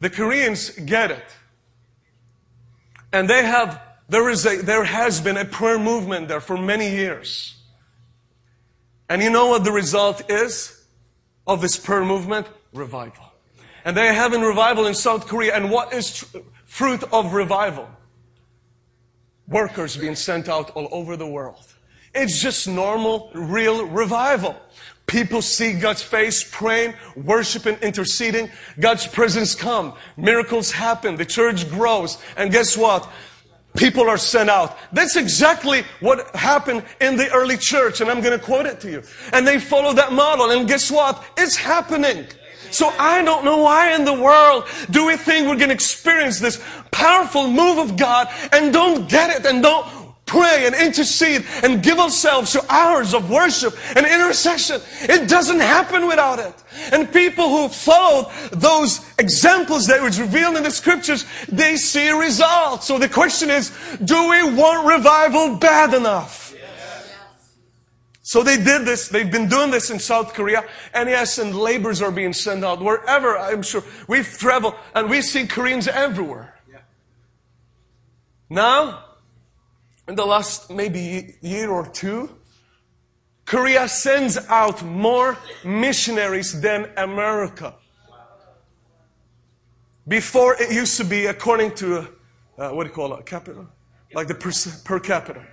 [0.00, 1.36] The Koreans get it.
[3.14, 6.90] And they have, there is a, there has been a prayer movement there for many
[6.90, 7.54] years.
[9.08, 10.84] And you know what the result is
[11.46, 12.48] of this prayer movement?
[12.72, 13.26] Revival.
[13.84, 15.54] And they are having revival in South Korea.
[15.54, 17.88] And what is tr- fruit of revival?
[19.46, 21.72] Workers being sent out all over the world.
[22.16, 24.56] It's just normal, real revival.
[25.06, 28.50] People see God's face, praying, worshiping, interceding.
[28.80, 29.94] God's presence come.
[30.16, 31.16] Miracles happen.
[31.16, 32.18] The church grows.
[32.36, 33.08] And guess what?
[33.76, 34.78] People are sent out.
[34.92, 38.00] That's exactly what happened in the early church.
[38.00, 39.02] And I'm going to quote it to you.
[39.32, 40.50] And they follow that model.
[40.50, 41.22] And guess what?
[41.36, 42.26] It's happening.
[42.70, 46.40] So I don't know why in the world do we think we're going to experience
[46.40, 49.86] this powerful move of God and don't get it and don't
[50.26, 54.80] pray and intercede and give ourselves to hours of worship and intercession.
[55.02, 56.54] It doesn't happen without it.
[56.92, 62.86] And people who followed those examples that was revealed in the scriptures, they see results.
[62.86, 63.70] So the question is,
[64.04, 66.44] do we want revival bad enough?
[68.26, 72.00] So they did this, they've been doing this in South Korea, and yes, and laborers
[72.00, 73.84] are being sent out wherever, I'm sure.
[74.08, 76.54] We've traveled, and we see Koreans everywhere.
[78.48, 79.04] Now,
[80.08, 82.30] in the last maybe year or two,
[83.44, 87.74] Korea sends out more missionaries than America.
[90.06, 92.08] Before it used to be according to,
[92.58, 93.66] uh, what do you call it, capita?
[94.14, 94.52] Like the per,
[94.84, 95.44] per capita.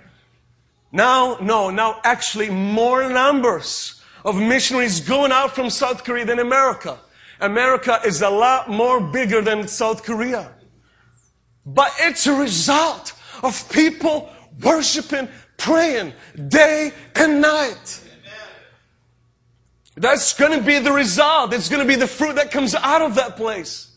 [0.90, 6.98] Now, no, now actually more numbers of missionaries going out from South Korea than America.
[7.40, 10.52] America is a lot more bigger than South Korea.
[11.64, 16.12] But it's a result of people worshiping, praying
[16.48, 18.00] day and night.
[19.96, 21.52] That's going to be the result.
[21.52, 23.92] It's going to be the fruit that comes out of that place.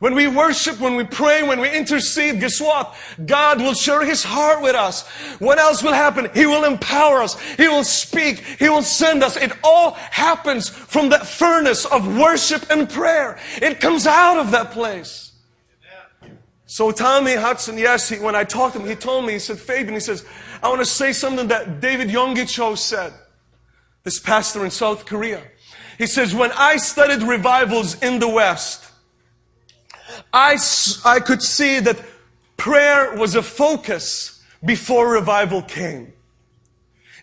[0.00, 2.94] When we worship, when we pray, when we intercede, guess what?
[3.26, 5.06] God will share His heart with us.
[5.40, 6.30] What else will happen?
[6.34, 7.40] He will empower us.
[7.56, 8.38] He will speak.
[8.38, 9.36] He will send us.
[9.36, 13.40] It all happens from that furnace of worship and prayer.
[13.60, 15.27] It comes out of that place.
[16.70, 19.58] So Tommy Hudson, yes, he, when I talked to him, he told me, he said,
[19.58, 20.26] Fabian, he says,
[20.62, 23.14] I want to say something that David Yonggi Cho said,
[24.04, 25.42] this pastor in South Korea.
[25.96, 28.84] He says, when I studied revivals in the West,
[30.30, 30.58] I,
[31.06, 32.04] I could see that
[32.58, 36.12] prayer was a focus before revival came.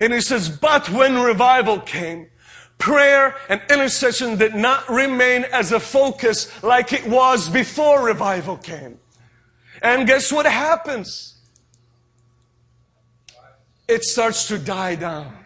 [0.02, 2.30] And he says, but when revival came,
[2.80, 8.98] prayer and intercession did not remain as a focus like it was before revival came.
[9.82, 11.36] And guess what happens?
[13.88, 15.46] It starts to die down.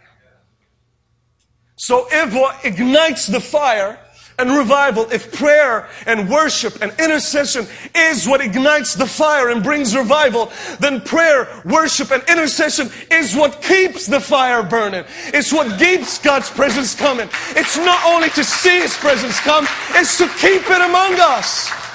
[1.75, 3.99] So if what ignites the fire
[4.37, 9.95] and revival, if prayer and worship and intercession is what ignites the fire and brings
[9.95, 15.03] revival, then prayer, worship, and intercession is what keeps the fire burning.
[15.27, 17.29] It's what keeps God's presence coming.
[17.49, 21.88] It's not only to see His presence come, it's to keep it among us.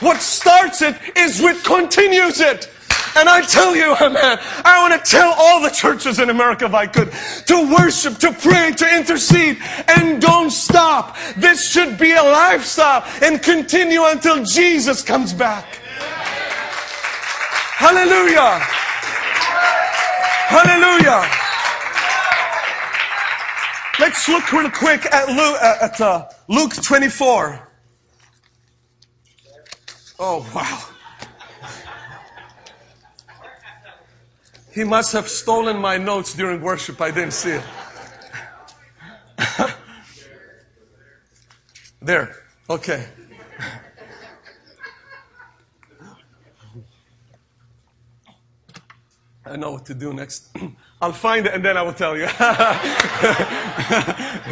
[0.00, 2.70] What starts it is what continues it.
[3.16, 6.74] And I tell you, man, I want to tell all the churches in America, if
[6.74, 7.10] I could,
[7.46, 11.16] to worship, to pray, to intercede, and don't stop.
[11.36, 15.64] This should be a lifestyle and continue until Jesus comes back.
[17.78, 18.60] Hallelujah.
[20.48, 21.28] Hallelujah.
[23.98, 27.65] Let's look real quick at Luke, at, uh, Luke 24.
[30.18, 30.82] Oh, wow.
[34.72, 37.00] He must have stolen my notes during worship.
[37.00, 37.64] I didn't see it.
[42.02, 42.36] there.
[42.68, 43.06] Okay.
[49.46, 50.48] I know what to do next.
[51.00, 52.24] I'll find it and then I will tell you.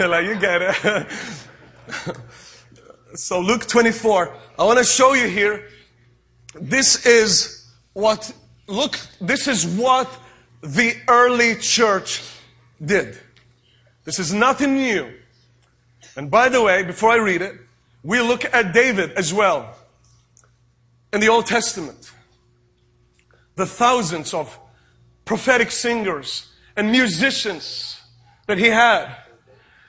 [0.09, 1.07] like, you get it.
[3.15, 4.35] so, Luke 24.
[4.59, 5.69] I want to show you here.
[6.55, 8.33] This is what
[8.67, 10.09] look, this is what
[10.63, 12.23] the early church
[12.85, 13.19] did.
[14.05, 15.13] This is nothing new.
[16.17, 17.57] And by the way, before I read it,
[18.03, 19.77] we look at David as well
[21.13, 22.13] in the Old Testament.
[23.57, 24.59] The thousands of
[25.25, 28.01] prophetic singers and musicians
[28.47, 29.17] that he had.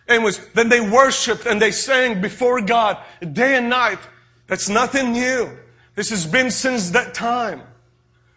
[0.07, 2.97] And was, then they worshiped and they sang before God
[3.33, 3.99] day and night.
[4.47, 5.57] That's nothing new.
[5.95, 7.61] This has been since that time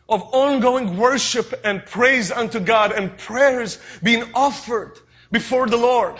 [0.09, 4.99] of ongoing worship and praise unto God and prayers being offered
[5.31, 6.17] before the Lord.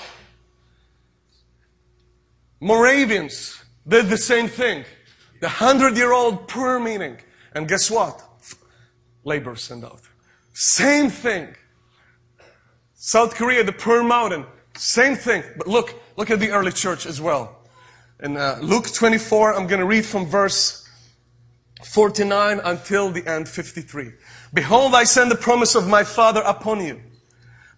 [2.61, 4.85] Moravians did the same thing.
[5.41, 7.17] The hundred year old prayer meeting.
[7.55, 8.23] And guess what?
[9.25, 10.01] Labor sent out.
[10.53, 11.55] Same thing.
[12.95, 14.45] South Korea, the Prayer Mountain,
[14.79, 15.43] same thing.
[15.57, 17.57] But look, look at the early church as well.
[18.21, 20.89] In uh, Luke 24, I'm going to read from verse
[21.85, 24.13] 49 until the end 53.
[24.53, 27.01] Behold, I send the promise of my Father upon you.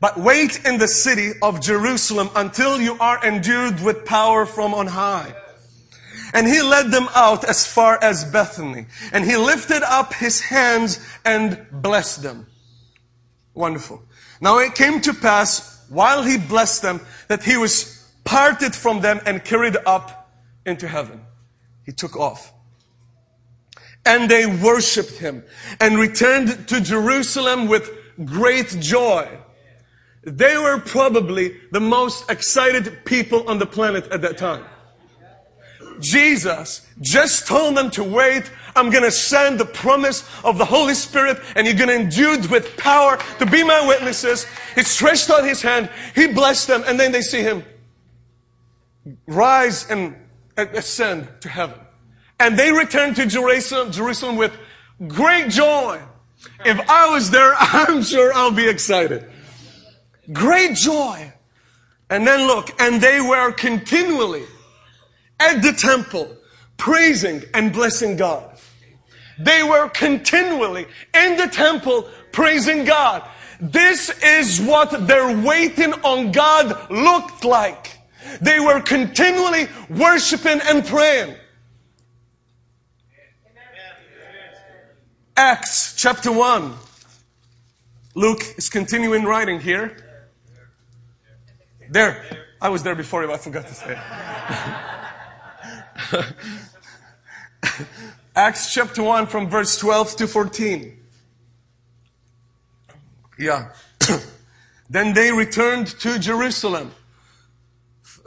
[0.00, 4.86] But wait in the city of Jerusalem until you are endued with power from on
[4.86, 5.34] high.
[6.32, 8.86] And he led them out as far as Bethany.
[9.12, 12.46] And he lifted up his hands and blessed them.
[13.52, 14.02] Wonderful.
[14.40, 19.20] Now it came to pass while he blessed them that he was parted from them
[19.26, 20.32] and carried up
[20.64, 21.20] into heaven.
[21.84, 22.52] He took off
[24.06, 25.44] and they worshiped him
[25.80, 27.90] and returned to Jerusalem with
[28.24, 29.28] great joy.
[30.22, 34.64] They were probably the most excited people on the planet at that time.
[36.00, 38.50] Jesus just told them to wait.
[38.76, 42.50] I'm going to send the promise of the Holy Spirit and you're going to endued
[42.50, 44.46] with power to be my witnesses.
[44.74, 45.90] He stretched out his hand.
[46.14, 47.64] He blessed them and then they see him
[49.26, 50.14] rise and
[50.56, 51.78] ascend to heaven.
[52.38, 54.56] And they returned to Jerusalem, Jerusalem with
[55.06, 56.00] great joy.
[56.64, 59.30] If I was there, I'm sure I'll be excited.
[60.32, 61.32] Great joy.
[62.08, 64.44] And then look, and they were continually
[65.40, 66.36] at the temple
[66.76, 68.58] praising and blessing God.
[69.38, 73.28] They were continually in the temple praising God.
[73.60, 77.98] This is what their waiting on God looked like.
[78.40, 81.36] They were continually worshiping and praying.
[85.36, 86.74] Acts chapter 1.
[88.14, 89.96] Luke is continuing writing here.
[91.90, 92.24] There.
[92.60, 93.98] I was there before you, I forgot to say.
[98.36, 100.96] Acts chapter 1 from verse 12 to 14.
[103.38, 103.70] Yeah.
[104.90, 106.92] then they returned to Jerusalem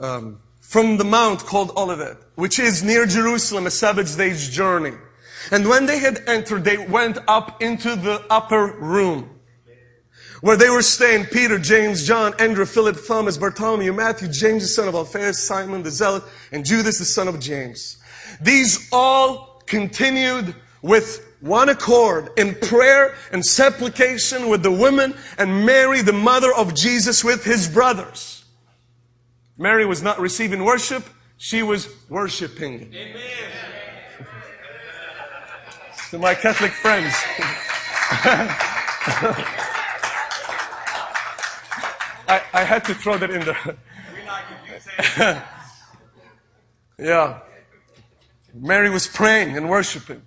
[0.00, 4.92] um, from the mount called Olivet, which is near Jerusalem, a Sabbath day's journey.
[5.50, 9.33] And when they had entered, they went up into the upper room
[10.40, 14.88] where they were staying Peter, James, John, Andrew, Philip, Thomas, Bartholomew, Matthew, James, the son
[14.88, 17.98] of Alphaeus, Simon the Zealot, and Judas, the son of James.
[18.40, 26.00] These all continued with one accord in prayer and supplication with the women and Mary,
[26.00, 28.44] the mother of Jesus, with his brothers.
[29.56, 31.04] Mary was not receiving worship,
[31.36, 32.92] she was worshiping.
[32.94, 33.20] Amen
[36.10, 37.14] to my Catholic friends.
[42.28, 43.76] I, I had to throw that in there.
[46.98, 47.40] yeah.
[48.54, 50.22] Mary was praying and worshiping.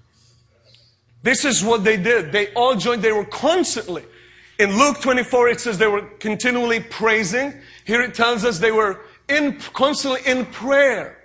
[1.24, 2.32] This is what they did.
[2.32, 3.02] They all joined.
[3.02, 4.04] They were constantly.
[4.60, 7.54] In Luke 24, it says they were continually praising.
[7.86, 11.18] Here it tells us they were in, constantly in prayer.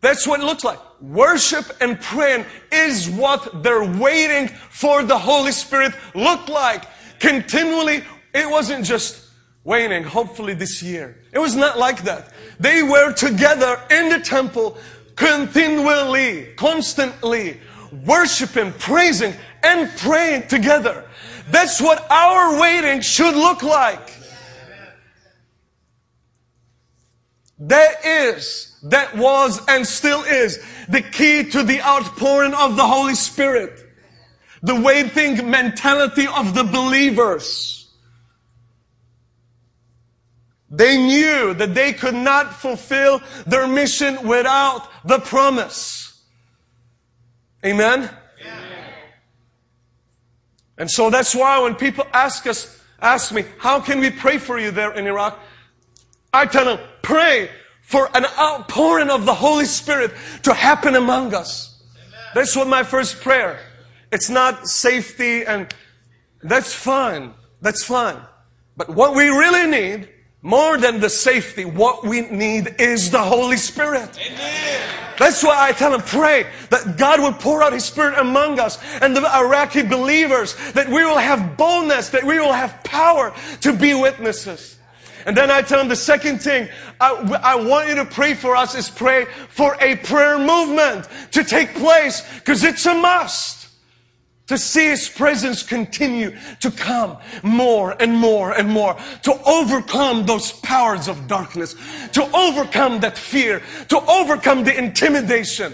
[0.00, 0.78] That's what it looks like.
[1.00, 6.84] Worship and praying is what they're waiting for the Holy Spirit look like.
[7.18, 9.27] Continually, it wasn't just
[9.68, 11.14] waiting, hopefully this year.
[11.30, 12.32] It was not like that.
[12.58, 14.78] They were together in the temple
[15.14, 17.60] continually, constantly,
[18.06, 21.04] worshiping, praising, and praying together.
[21.50, 24.14] That's what our waiting should look like.
[27.58, 33.16] That is, that was, and still is the key to the outpouring of the Holy
[33.16, 33.84] Spirit.
[34.62, 37.77] The waiting mentality of the believers.
[40.70, 46.22] They knew that they could not fulfill their mission without the promise.
[47.64, 48.10] Amen?
[50.76, 54.58] And so that's why when people ask us, ask me, how can we pray for
[54.58, 55.38] you there in Iraq?
[56.32, 57.50] I tell them, pray
[57.82, 60.12] for an outpouring of the Holy Spirit
[60.42, 61.82] to happen among us.
[62.34, 63.58] That's what my first prayer.
[64.12, 65.72] It's not safety and
[66.42, 67.34] that's fine.
[67.60, 68.20] That's fine.
[68.76, 70.08] But what we really need,
[70.42, 74.18] more than the safety, what we need is the Holy Spirit.
[74.18, 74.98] Amen.
[75.18, 78.78] That's why I tell them, pray that God will pour out His Spirit among us
[79.00, 83.72] and the Iraqi believers, that we will have boldness, that we will have power to
[83.72, 84.78] be witnesses.
[85.26, 86.68] And then I tell them the second thing
[87.00, 91.42] I, I want you to pray for us is pray for a prayer movement to
[91.42, 93.57] take place because it's a must
[94.48, 100.52] to see His presence continue to come more and more and more, to overcome those
[100.52, 101.74] powers of darkness,
[102.12, 105.72] to overcome that fear, to overcome the intimidation,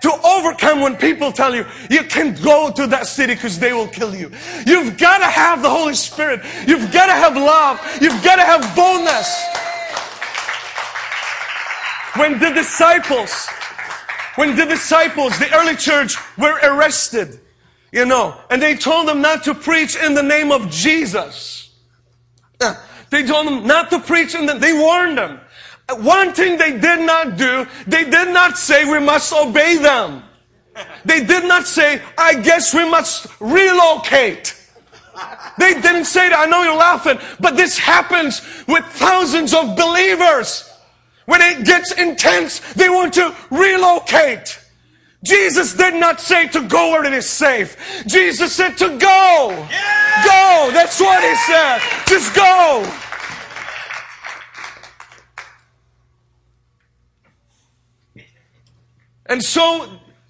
[0.00, 3.86] to overcome when people tell you, you can't go to that city because they will
[3.86, 4.32] kill you.
[4.66, 6.40] You've got to have the Holy Spirit.
[6.66, 7.80] You've got to have love.
[8.00, 9.30] You've got to have boldness.
[12.16, 13.46] When the disciples,
[14.34, 17.38] when the disciples, the early church were arrested,
[17.92, 21.70] you know, and they told them not to preach in the name of Jesus.
[22.60, 22.74] Uh,
[23.10, 25.38] they told them not to preach in the, they warned them.
[25.88, 30.22] Uh, one thing they did not do, they did not say we must obey them.
[31.04, 34.58] They did not say, I guess we must relocate.
[35.58, 36.38] They didn't say that.
[36.38, 40.68] I know you're laughing, but this happens with thousands of believers.
[41.26, 44.58] When it gets intense, they want to relocate.
[45.24, 47.76] Jesus did not say to go where it is safe.
[48.06, 49.66] Jesus said to go.
[49.70, 50.24] Yeah.
[50.24, 50.70] Go.
[50.72, 51.80] That's what he said.
[52.06, 52.92] Just go.
[59.26, 59.88] And so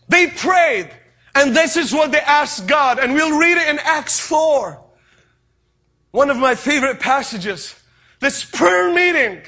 [0.08, 0.90] they prayed.
[1.34, 2.98] And this is what they asked God.
[2.98, 4.78] And we'll read it in Acts 4.
[6.10, 7.74] One of my favorite passages.
[8.20, 9.42] This prayer meeting.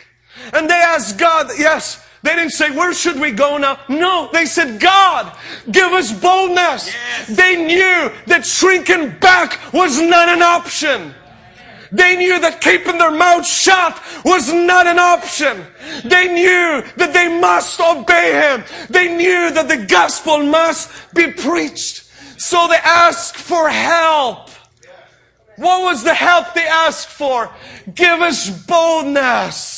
[0.53, 3.79] And they asked God, yes, they didn't say, where should we go now?
[3.87, 5.37] No, they said, God,
[5.70, 6.87] give us boldness.
[6.87, 7.37] Yes.
[7.37, 11.14] They knew that shrinking back was not an option.
[11.93, 15.66] They knew that keeping their mouth shut was not an option.
[16.03, 18.64] They knew that they must obey Him.
[18.89, 22.11] They knew that the gospel must be preached.
[22.41, 24.49] So they asked for help.
[25.57, 27.51] What was the help they asked for?
[27.95, 29.74] Give us boldness.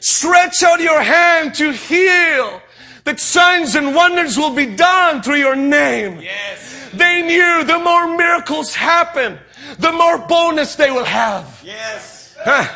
[0.00, 2.62] Stretch out your hand to heal.
[3.04, 6.20] That signs and wonders will be done through your name.
[6.20, 6.90] Yes.
[6.94, 9.38] They knew the more miracles happen,
[9.78, 11.60] the more bonus they will have.
[11.64, 12.36] Yes.
[12.44, 12.68] Huh?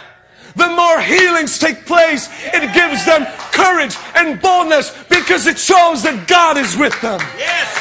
[0.56, 6.26] The more healings take place, it gives them courage and boldness because it shows that
[6.26, 7.20] God is with them.
[7.36, 7.76] Yes.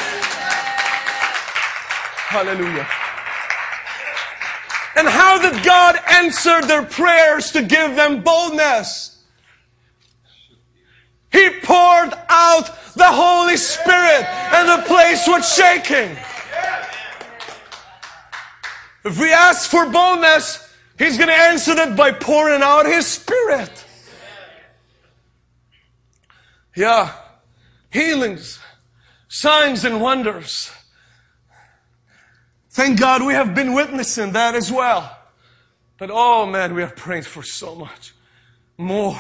[2.28, 2.86] Hallelujah.
[4.96, 9.24] And how did God answer their prayers to give them boldness?
[11.32, 16.16] He poured out the Holy Spirit and the place was shaking.
[19.04, 20.62] If we ask for boldness,
[20.98, 23.86] He's going to answer that by pouring out His Spirit.
[26.74, 27.14] Yeah.
[27.92, 28.60] Healings,
[29.28, 30.72] signs and wonders.
[32.76, 35.18] Thank God we have been witnessing that as well.
[35.98, 38.14] But oh man, we are praying for so much
[38.78, 39.18] more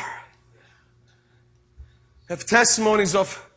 [2.27, 3.49] have testimonies of,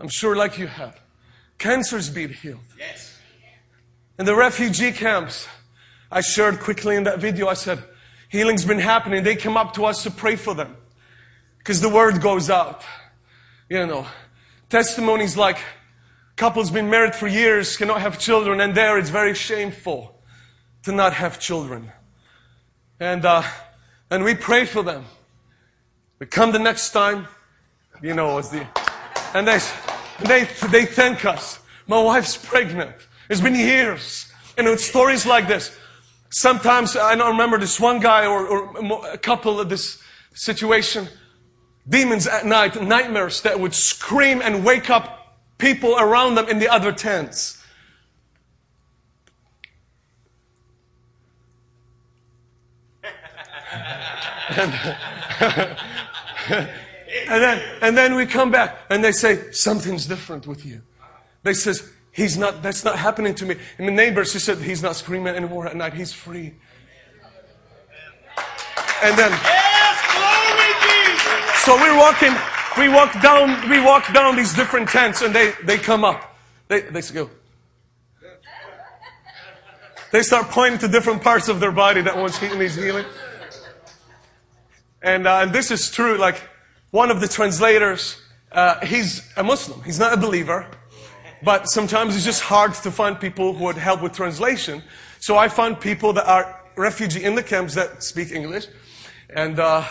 [0.00, 0.98] I'm sure like you have,
[1.58, 2.58] cancers being healed.
[2.76, 3.16] Yes.
[4.18, 5.46] In the refugee camps,
[6.10, 7.80] I shared quickly in that video, I said,
[8.30, 9.22] healing's been happening.
[9.22, 10.76] They come up to us to pray for them.
[11.58, 12.82] Because the word goes out.
[13.68, 14.06] You know,
[14.68, 15.58] testimonies like
[16.38, 20.14] couples been married for years, cannot have children, and there it's very shameful
[20.84, 21.92] to not have children.
[23.00, 23.42] And, uh,
[24.08, 25.04] and we pray for them.
[26.20, 27.26] We come the next time,
[28.00, 28.64] You know, the,
[29.34, 29.58] and they,
[30.20, 31.58] they, they thank us.
[31.88, 32.94] My wife's pregnant.
[33.28, 34.32] It's been years.
[34.56, 35.76] And it's stories like this.
[36.30, 40.00] Sometimes, I don't remember this one guy or, or a couple of this
[40.34, 41.08] situation.
[41.88, 45.17] Demons at night, nightmares that would scream and wake up
[45.58, 47.58] people around them in the other tents.
[54.56, 54.72] and,
[57.28, 60.82] and then, and then we come back and they say, something's different with you.
[61.42, 63.56] They says, he's not, that's not happening to me.
[63.78, 65.94] And the neighbors, she said, he's not screaming anymore at night.
[65.94, 66.54] He's free.
[69.02, 69.30] And then,
[71.64, 72.34] so we're walking,
[72.78, 76.36] we walk down, we walk down these different tents and they, they come up.
[76.68, 77.30] They, they go.
[80.10, 83.04] They start pointing to different parts of their body that wants needs healing.
[85.02, 86.16] And, uh, and this is true.
[86.16, 86.42] Like
[86.90, 88.20] one of the translators,
[88.52, 89.82] uh, he's a Muslim.
[89.82, 90.66] He's not a believer,
[91.42, 94.82] but sometimes it's just hard to find people who would help with translation.
[95.20, 98.66] So I find people that are refugee in the camps that speak English,
[99.28, 99.84] and uh,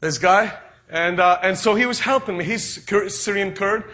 [0.00, 0.52] this guy,
[0.90, 2.44] and uh, and so he was helping me.
[2.44, 2.84] He's
[3.14, 3.84] Syrian Kurd,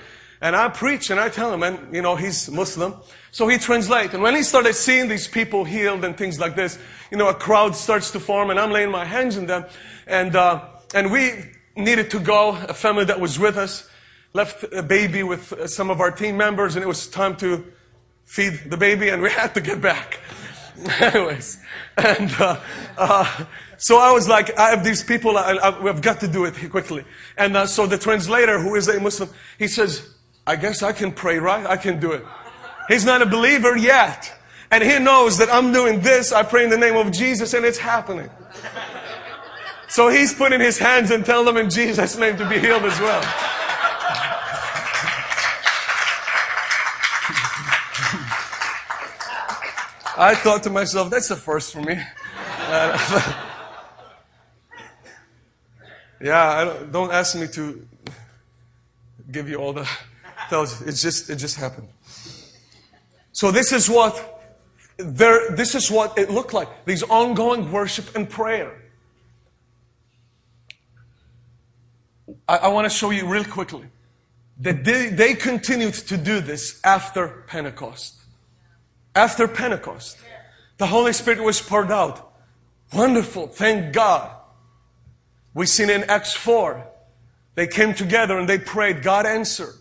[0.40, 2.94] and I preach and I tell him, and you know he's Muslim,
[3.30, 4.14] so he translates.
[4.14, 6.78] And when he started seeing these people healed and things like this,
[7.10, 9.66] you know, a crowd starts to form, and I'm laying my hands on them,
[10.06, 11.32] and uh, and we
[11.76, 12.50] needed to go.
[12.50, 13.88] A family that was with us
[14.32, 17.64] left a baby with some of our team members, and it was time to
[18.24, 20.20] feed the baby, and we had to get back.
[21.00, 21.58] Anyways,
[21.96, 22.60] and uh,
[22.98, 23.44] uh,
[23.78, 26.70] so I was like, I have these people, I, I, we've got to do it
[26.70, 27.04] quickly.
[27.36, 30.14] And uh, so the translator, who is a Muslim, he says,
[30.46, 31.66] I guess I can pray, right?
[31.66, 32.24] I can do it.
[32.88, 34.32] He's not a believer yet.
[34.70, 36.32] And he knows that I'm doing this.
[36.32, 38.30] I pray in the name of Jesus and it's happening.
[39.88, 42.98] So he's putting his hands and telling them in Jesus' name to be healed as
[43.00, 43.22] well.
[50.18, 52.00] I thought to myself, that's the first for me.
[56.20, 57.86] Yeah, don't, don't, ask me to
[59.30, 59.88] give you all the
[60.48, 60.80] tells.
[60.82, 61.88] It's just it just happened.
[63.32, 64.36] So this is what
[64.96, 66.68] there, this is what it looked like.
[66.86, 68.82] These ongoing worship and prayer.
[72.48, 73.84] I, I want to show you real quickly
[74.60, 78.14] that they, they continued to do this after Pentecost.
[79.14, 80.18] After Pentecost,
[80.78, 82.32] the Holy Spirit was poured out.
[82.92, 83.48] Wonderful.
[83.48, 84.35] Thank God.
[85.56, 86.86] We seen in Acts 4.
[87.54, 89.02] They came together and they prayed.
[89.02, 89.76] God answered.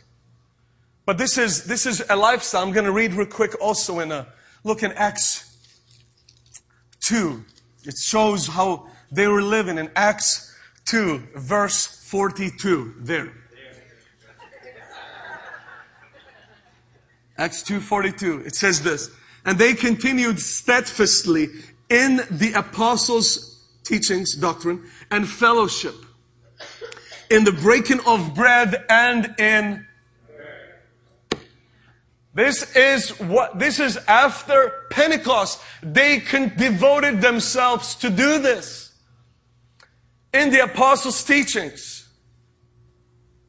[1.05, 2.63] But this is, this is a lifestyle.
[2.63, 4.25] I'm going to read real quick also in a,
[4.63, 5.53] look in Acts
[7.07, 7.43] 2.
[7.83, 10.55] It shows how they were living in Acts
[10.85, 12.93] 2, verse 42.
[12.99, 13.33] There.
[17.37, 18.47] Acts 2:42.
[18.47, 19.11] It says this,
[19.43, 21.49] and they continued steadfastly
[21.89, 23.54] in the apostles'
[23.85, 25.95] teachings, doctrine, and fellowship,
[27.29, 29.85] in the breaking of bread and in
[32.35, 35.61] this is what, this is after Pentecost.
[35.81, 38.91] They con- devoted themselves to do this.
[40.33, 42.09] In the apostles' teachings.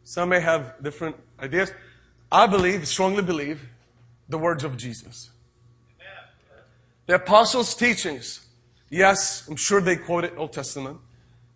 [0.04, 1.72] Some may have different ideas.
[2.30, 3.60] I believe, strongly believe,
[4.28, 5.30] the words of Jesus.
[7.06, 8.45] The apostles' teachings.
[8.90, 10.98] Yes, I'm sure they quoted Old Testament,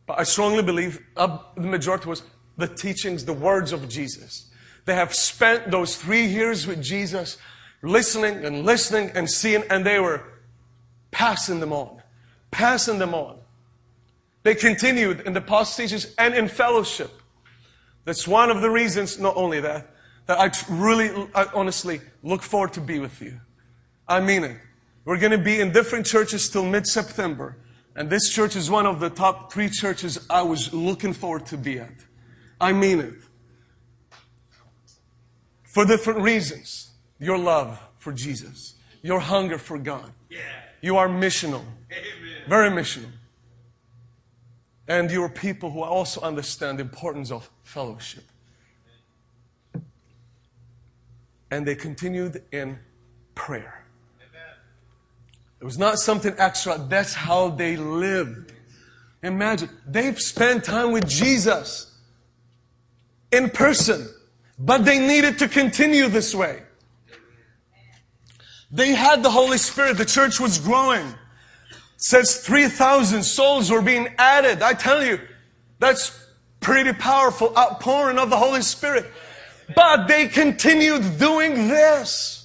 [0.06, 2.22] but I strongly believe uh, the majority was
[2.56, 4.50] the teachings, the words of Jesus.
[4.84, 7.38] They have spent those three years with Jesus
[7.82, 10.22] listening and listening and seeing, and they were
[11.10, 12.02] passing them on.
[12.50, 13.38] Passing them on.
[14.42, 17.10] They continued in the passages and in fellowship.
[18.04, 19.94] That's one of the reasons, not only that,
[20.26, 23.40] that I really, I honestly look forward to be with you.
[24.08, 24.56] I mean it.
[25.04, 27.56] We're going to be in different churches till mid-September.
[27.96, 31.56] And this church is one of the top three churches I was looking forward to
[31.56, 31.92] be at.
[32.60, 33.14] I mean it
[35.70, 36.90] for different reasons.
[37.18, 40.12] Your love for Jesus, your hunger for God.
[40.28, 40.40] Yeah.
[40.80, 42.48] You are missional, Amen.
[42.48, 43.10] very missional.
[44.88, 48.24] And you are people who also understand the importance of fellowship.
[51.50, 52.78] And they continued in
[53.34, 53.79] prayer.
[55.60, 56.78] It was not something extra.
[56.78, 58.52] That's how they lived.
[59.22, 61.98] Imagine, they've spent time with Jesus
[63.30, 64.08] in person.
[64.58, 66.62] But they needed to continue this way.
[68.70, 69.98] They had the Holy Spirit.
[69.98, 71.06] The church was growing.
[71.06, 71.16] It
[71.96, 74.62] says 3,000 souls were being added.
[74.62, 75.20] I tell you,
[75.78, 76.18] that's
[76.60, 79.06] pretty powerful outpouring of the Holy Spirit.
[79.74, 82.39] But they continued doing this.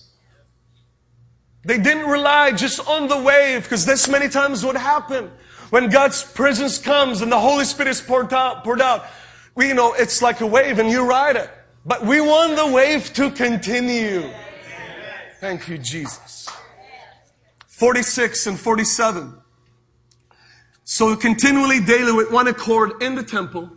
[1.65, 5.31] They didn't rely just on the wave because this many times would happen.
[5.71, 9.05] when God's presence comes and the Holy Spirit is poured out, poured out.
[9.55, 11.49] We, know, it's like a wave and you ride it.
[11.85, 14.31] But we want the wave to continue.
[15.39, 16.47] Thank you, Jesus.
[17.67, 19.35] 46 and 47.
[20.83, 23.71] So continually daily with one accord in the temple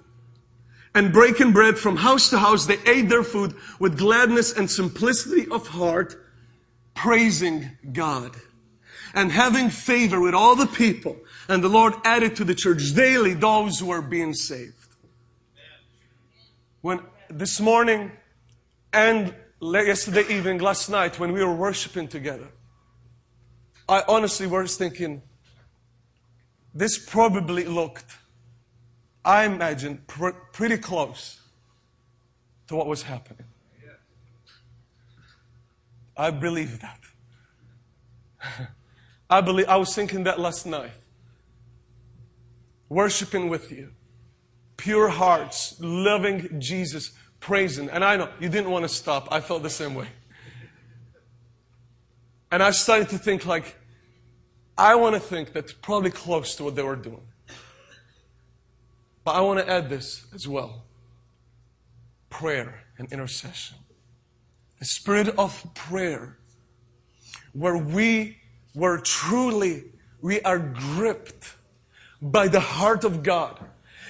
[0.94, 5.50] and breaking bread from house to house, they ate their food with gladness and simplicity
[5.50, 6.16] of heart,
[7.02, 8.36] praising God
[9.14, 11.16] and having favor with all the people.
[11.48, 14.74] And the Lord added to the church daily those who are being saved.
[16.80, 18.12] When this morning
[18.92, 22.48] and yesterday evening, last night, when we were worshiping together,
[23.88, 25.22] I honestly was thinking,
[26.74, 28.16] this probably looked
[29.28, 31.40] I imagine, pr- pretty close
[32.68, 33.47] to what was happening.
[36.18, 37.00] I believe that.
[39.30, 40.90] I believe I was thinking that last night.
[42.88, 43.92] Worshiping with you.
[44.76, 47.88] Pure hearts, loving Jesus, praising.
[47.88, 49.28] And I know you didn't want to stop.
[49.30, 50.08] I felt the same way.
[52.50, 53.76] And I started to think like,
[54.76, 57.26] I want to think that's probably close to what they were doing.
[59.24, 60.84] But I want to add this as well
[62.30, 63.78] prayer and intercession.
[64.78, 66.38] The spirit of prayer,
[67.52, 68.38] where we
[68.74, 69.84] were truly,
[70.20, 71.54] we are gripped
[72.22, 73.58] by the heart of God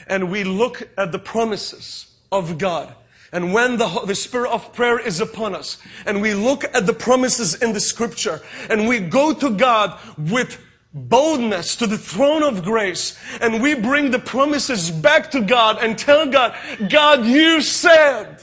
[0.07, 2.95] and we look at the promises of God.
[3.33, 6.95] And when the, the spirit of prayer is upon us and we look at the
[6.95, 8.41] promises in the scripture
[8.71, 10.59] and we go to God with
[10.95, 15.99] boldness to the throne of grace and we bring the promises back to God and
[15.99, 16.57] tell God,
[16.89, 18.43] God, you said,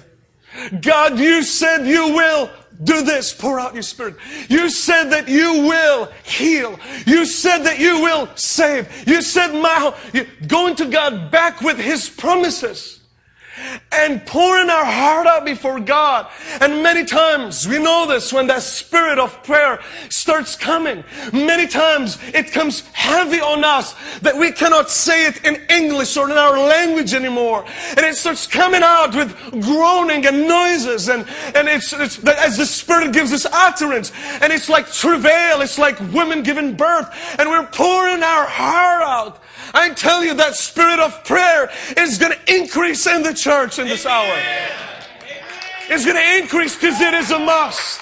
[0.81, 2.49] God, you said you will
[2.83, 4.15] do this, pour out your spirit.
[4.49, 6.79] You said that you will heal.
[7.05, 9.07] You said that you will save.
[9.07, 9.95] You said my,
[10.47, 12.94] going to God back with His promises
[13.91, 16.27] and pouring our heart out before God.
[16.61, 19.79] And many times, we know this when that spirit of prayer
[20.09, 21.03] starts coming.
[21.31, 26.29] Many times it comes heavy on us that we cannot say it in English or
[26.29, 27.65] in our language anymore.
[27.89, 32.65] And it starts coming out with groaning and noises and, and it's, it's as the
[32.65, 34.11] spirit gives us utterance.
[34.41, 35.61] And it's like travail.
[35.61, 37.09] It's like women giving birth.
[37.39, 39.41] And we're pouring our heart out.
[39.75, 43.87] I tell you that spirit of prayer is going to increase in the church in
[43.87, 44.33] this hour.
[45.89, 48.01] It's going to increase because it is a must.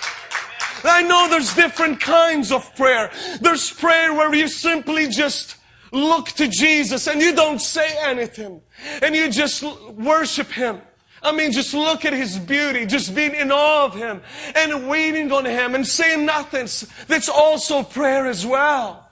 [0.86, 3.10] I know there's different kinds of prayer.
[3.42, 5.56] There's prayer where you simply just
[5.92, 8.62] look to Jesus and you don't say anything
[9.02, 9.64] and you just
[9.94, 10.80] worship Him.
[11.24, 14.22] I mean, just look at His beauty, just being in awe of Him
[14.56, 16.68] and waiting on Him and saying nothing.
[17.08, 19.03] That's also prayer as well.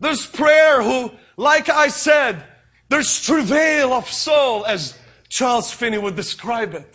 [0.00, 2.44] There's prayer who, like I said,
[2.88, 6.94] there's travail of soul as Charles Finney would describe it.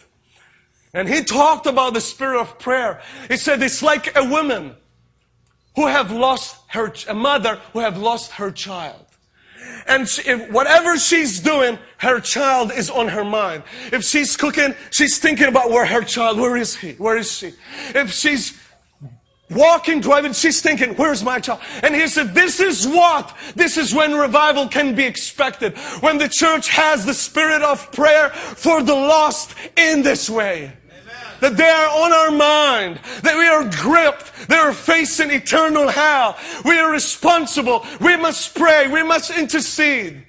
[0.94, 3.02] And he talked about the spirit of prayer.
[3.28, 4.76] He said it's like a woman
[5.76, 9.06] who have lost her, a mother who have lost her child.
[9.88, 13.64] And she, if whatever she's doing, her child is on her mind.
[13.92, 16.94] If she's cooking, she's thinking about where her child, where is he?
[16.94, 17.54] Where is she?
[17.96, 18.60] If she's
[19.56, 21.60] walking, driving, she's thinking, where's my child?
[21.82, 23.36] And he said, this is what?
[23.56, 25.78] This is when revival can be expected.
[26.02, 30.74] When the church has the spirit of prayer for the lost in this way.
[31.42, 36.38] That they are on our mind, that we are gripped, they are facing eternal hell.
[36.64, 37.86] We are responsible.
[38.00, 38.88] We must pray.
[38.88, 40.26] We must intercede.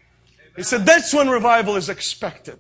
[0.56, 2.58] He said that's when revival is expected.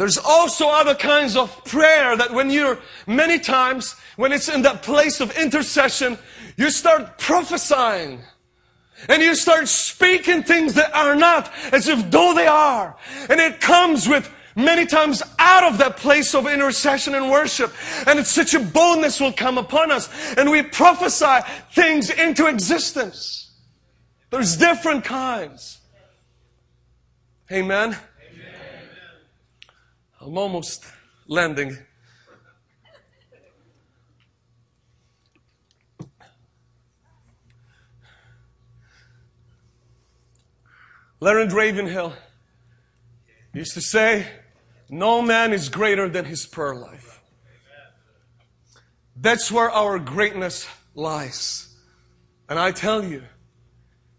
[0.00, 4.82] There's also other kinds of prayer that when you're many times, when it's in that
[4.82, 6.16] place of intercession,
[6.56, 8.22] you start prophesying.
[9.10, 12.96] And you start speaking things that are not as if though they are.
[13.28, 17.70] And it comes with many times out of that place of intercession and worship.
[18.06, 20.08] And it's such a boldness will come upon us.
[20.38, 23.52] And we prophesy things into existence.
[24.30, 25.78] There's different kinds.
[27.52, 27.98] Amen.
[30.22, 30.84] I'm almost
[31.28, 31.78] landing.
[41.20, 42.12] Leonard Ravenhill
[43.54, 44.26] used to say,
[44.90, 47.22] No man is greater than his prayer life.
[49.16, 51.74] That's where our greatness lies.
[52.46, 53.22] And I tell you,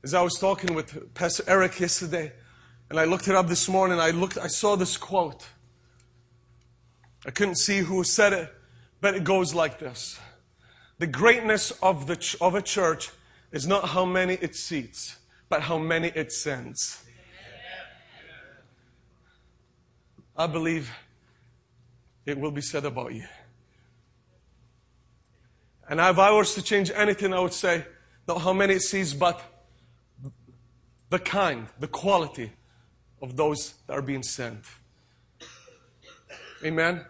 [0.04, 2.32] As I was talking with Pastor Eric yesterday,
[2.89, 5.47] and I looked it up this morning, I looked, I saw this quote.
[7.26, 8.54] I couldn't see who said it,
[9.00, 10.20] but it goes like this.
[10.98, 13.10] The greatness of, the, ch- of a church
[13.52, 15.18] is not how many it seats,
[15.50, 17.04] but how many it sends.
[20.36, 20.92] I believe
[22.26, 23.26] it will be said about you.
[25.90, 27.86] And if I was to change anything, I would say
[28.28, 29.42] not how many it sees, but
[31.10, 32.54] the kind, the quality
[33.22, 34.64] of those that are being sent.
[36.64, 36.96] Amen?
[36.96, 37.06] Amen.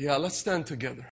[0.00, 1.04] Yeah, let's stand together.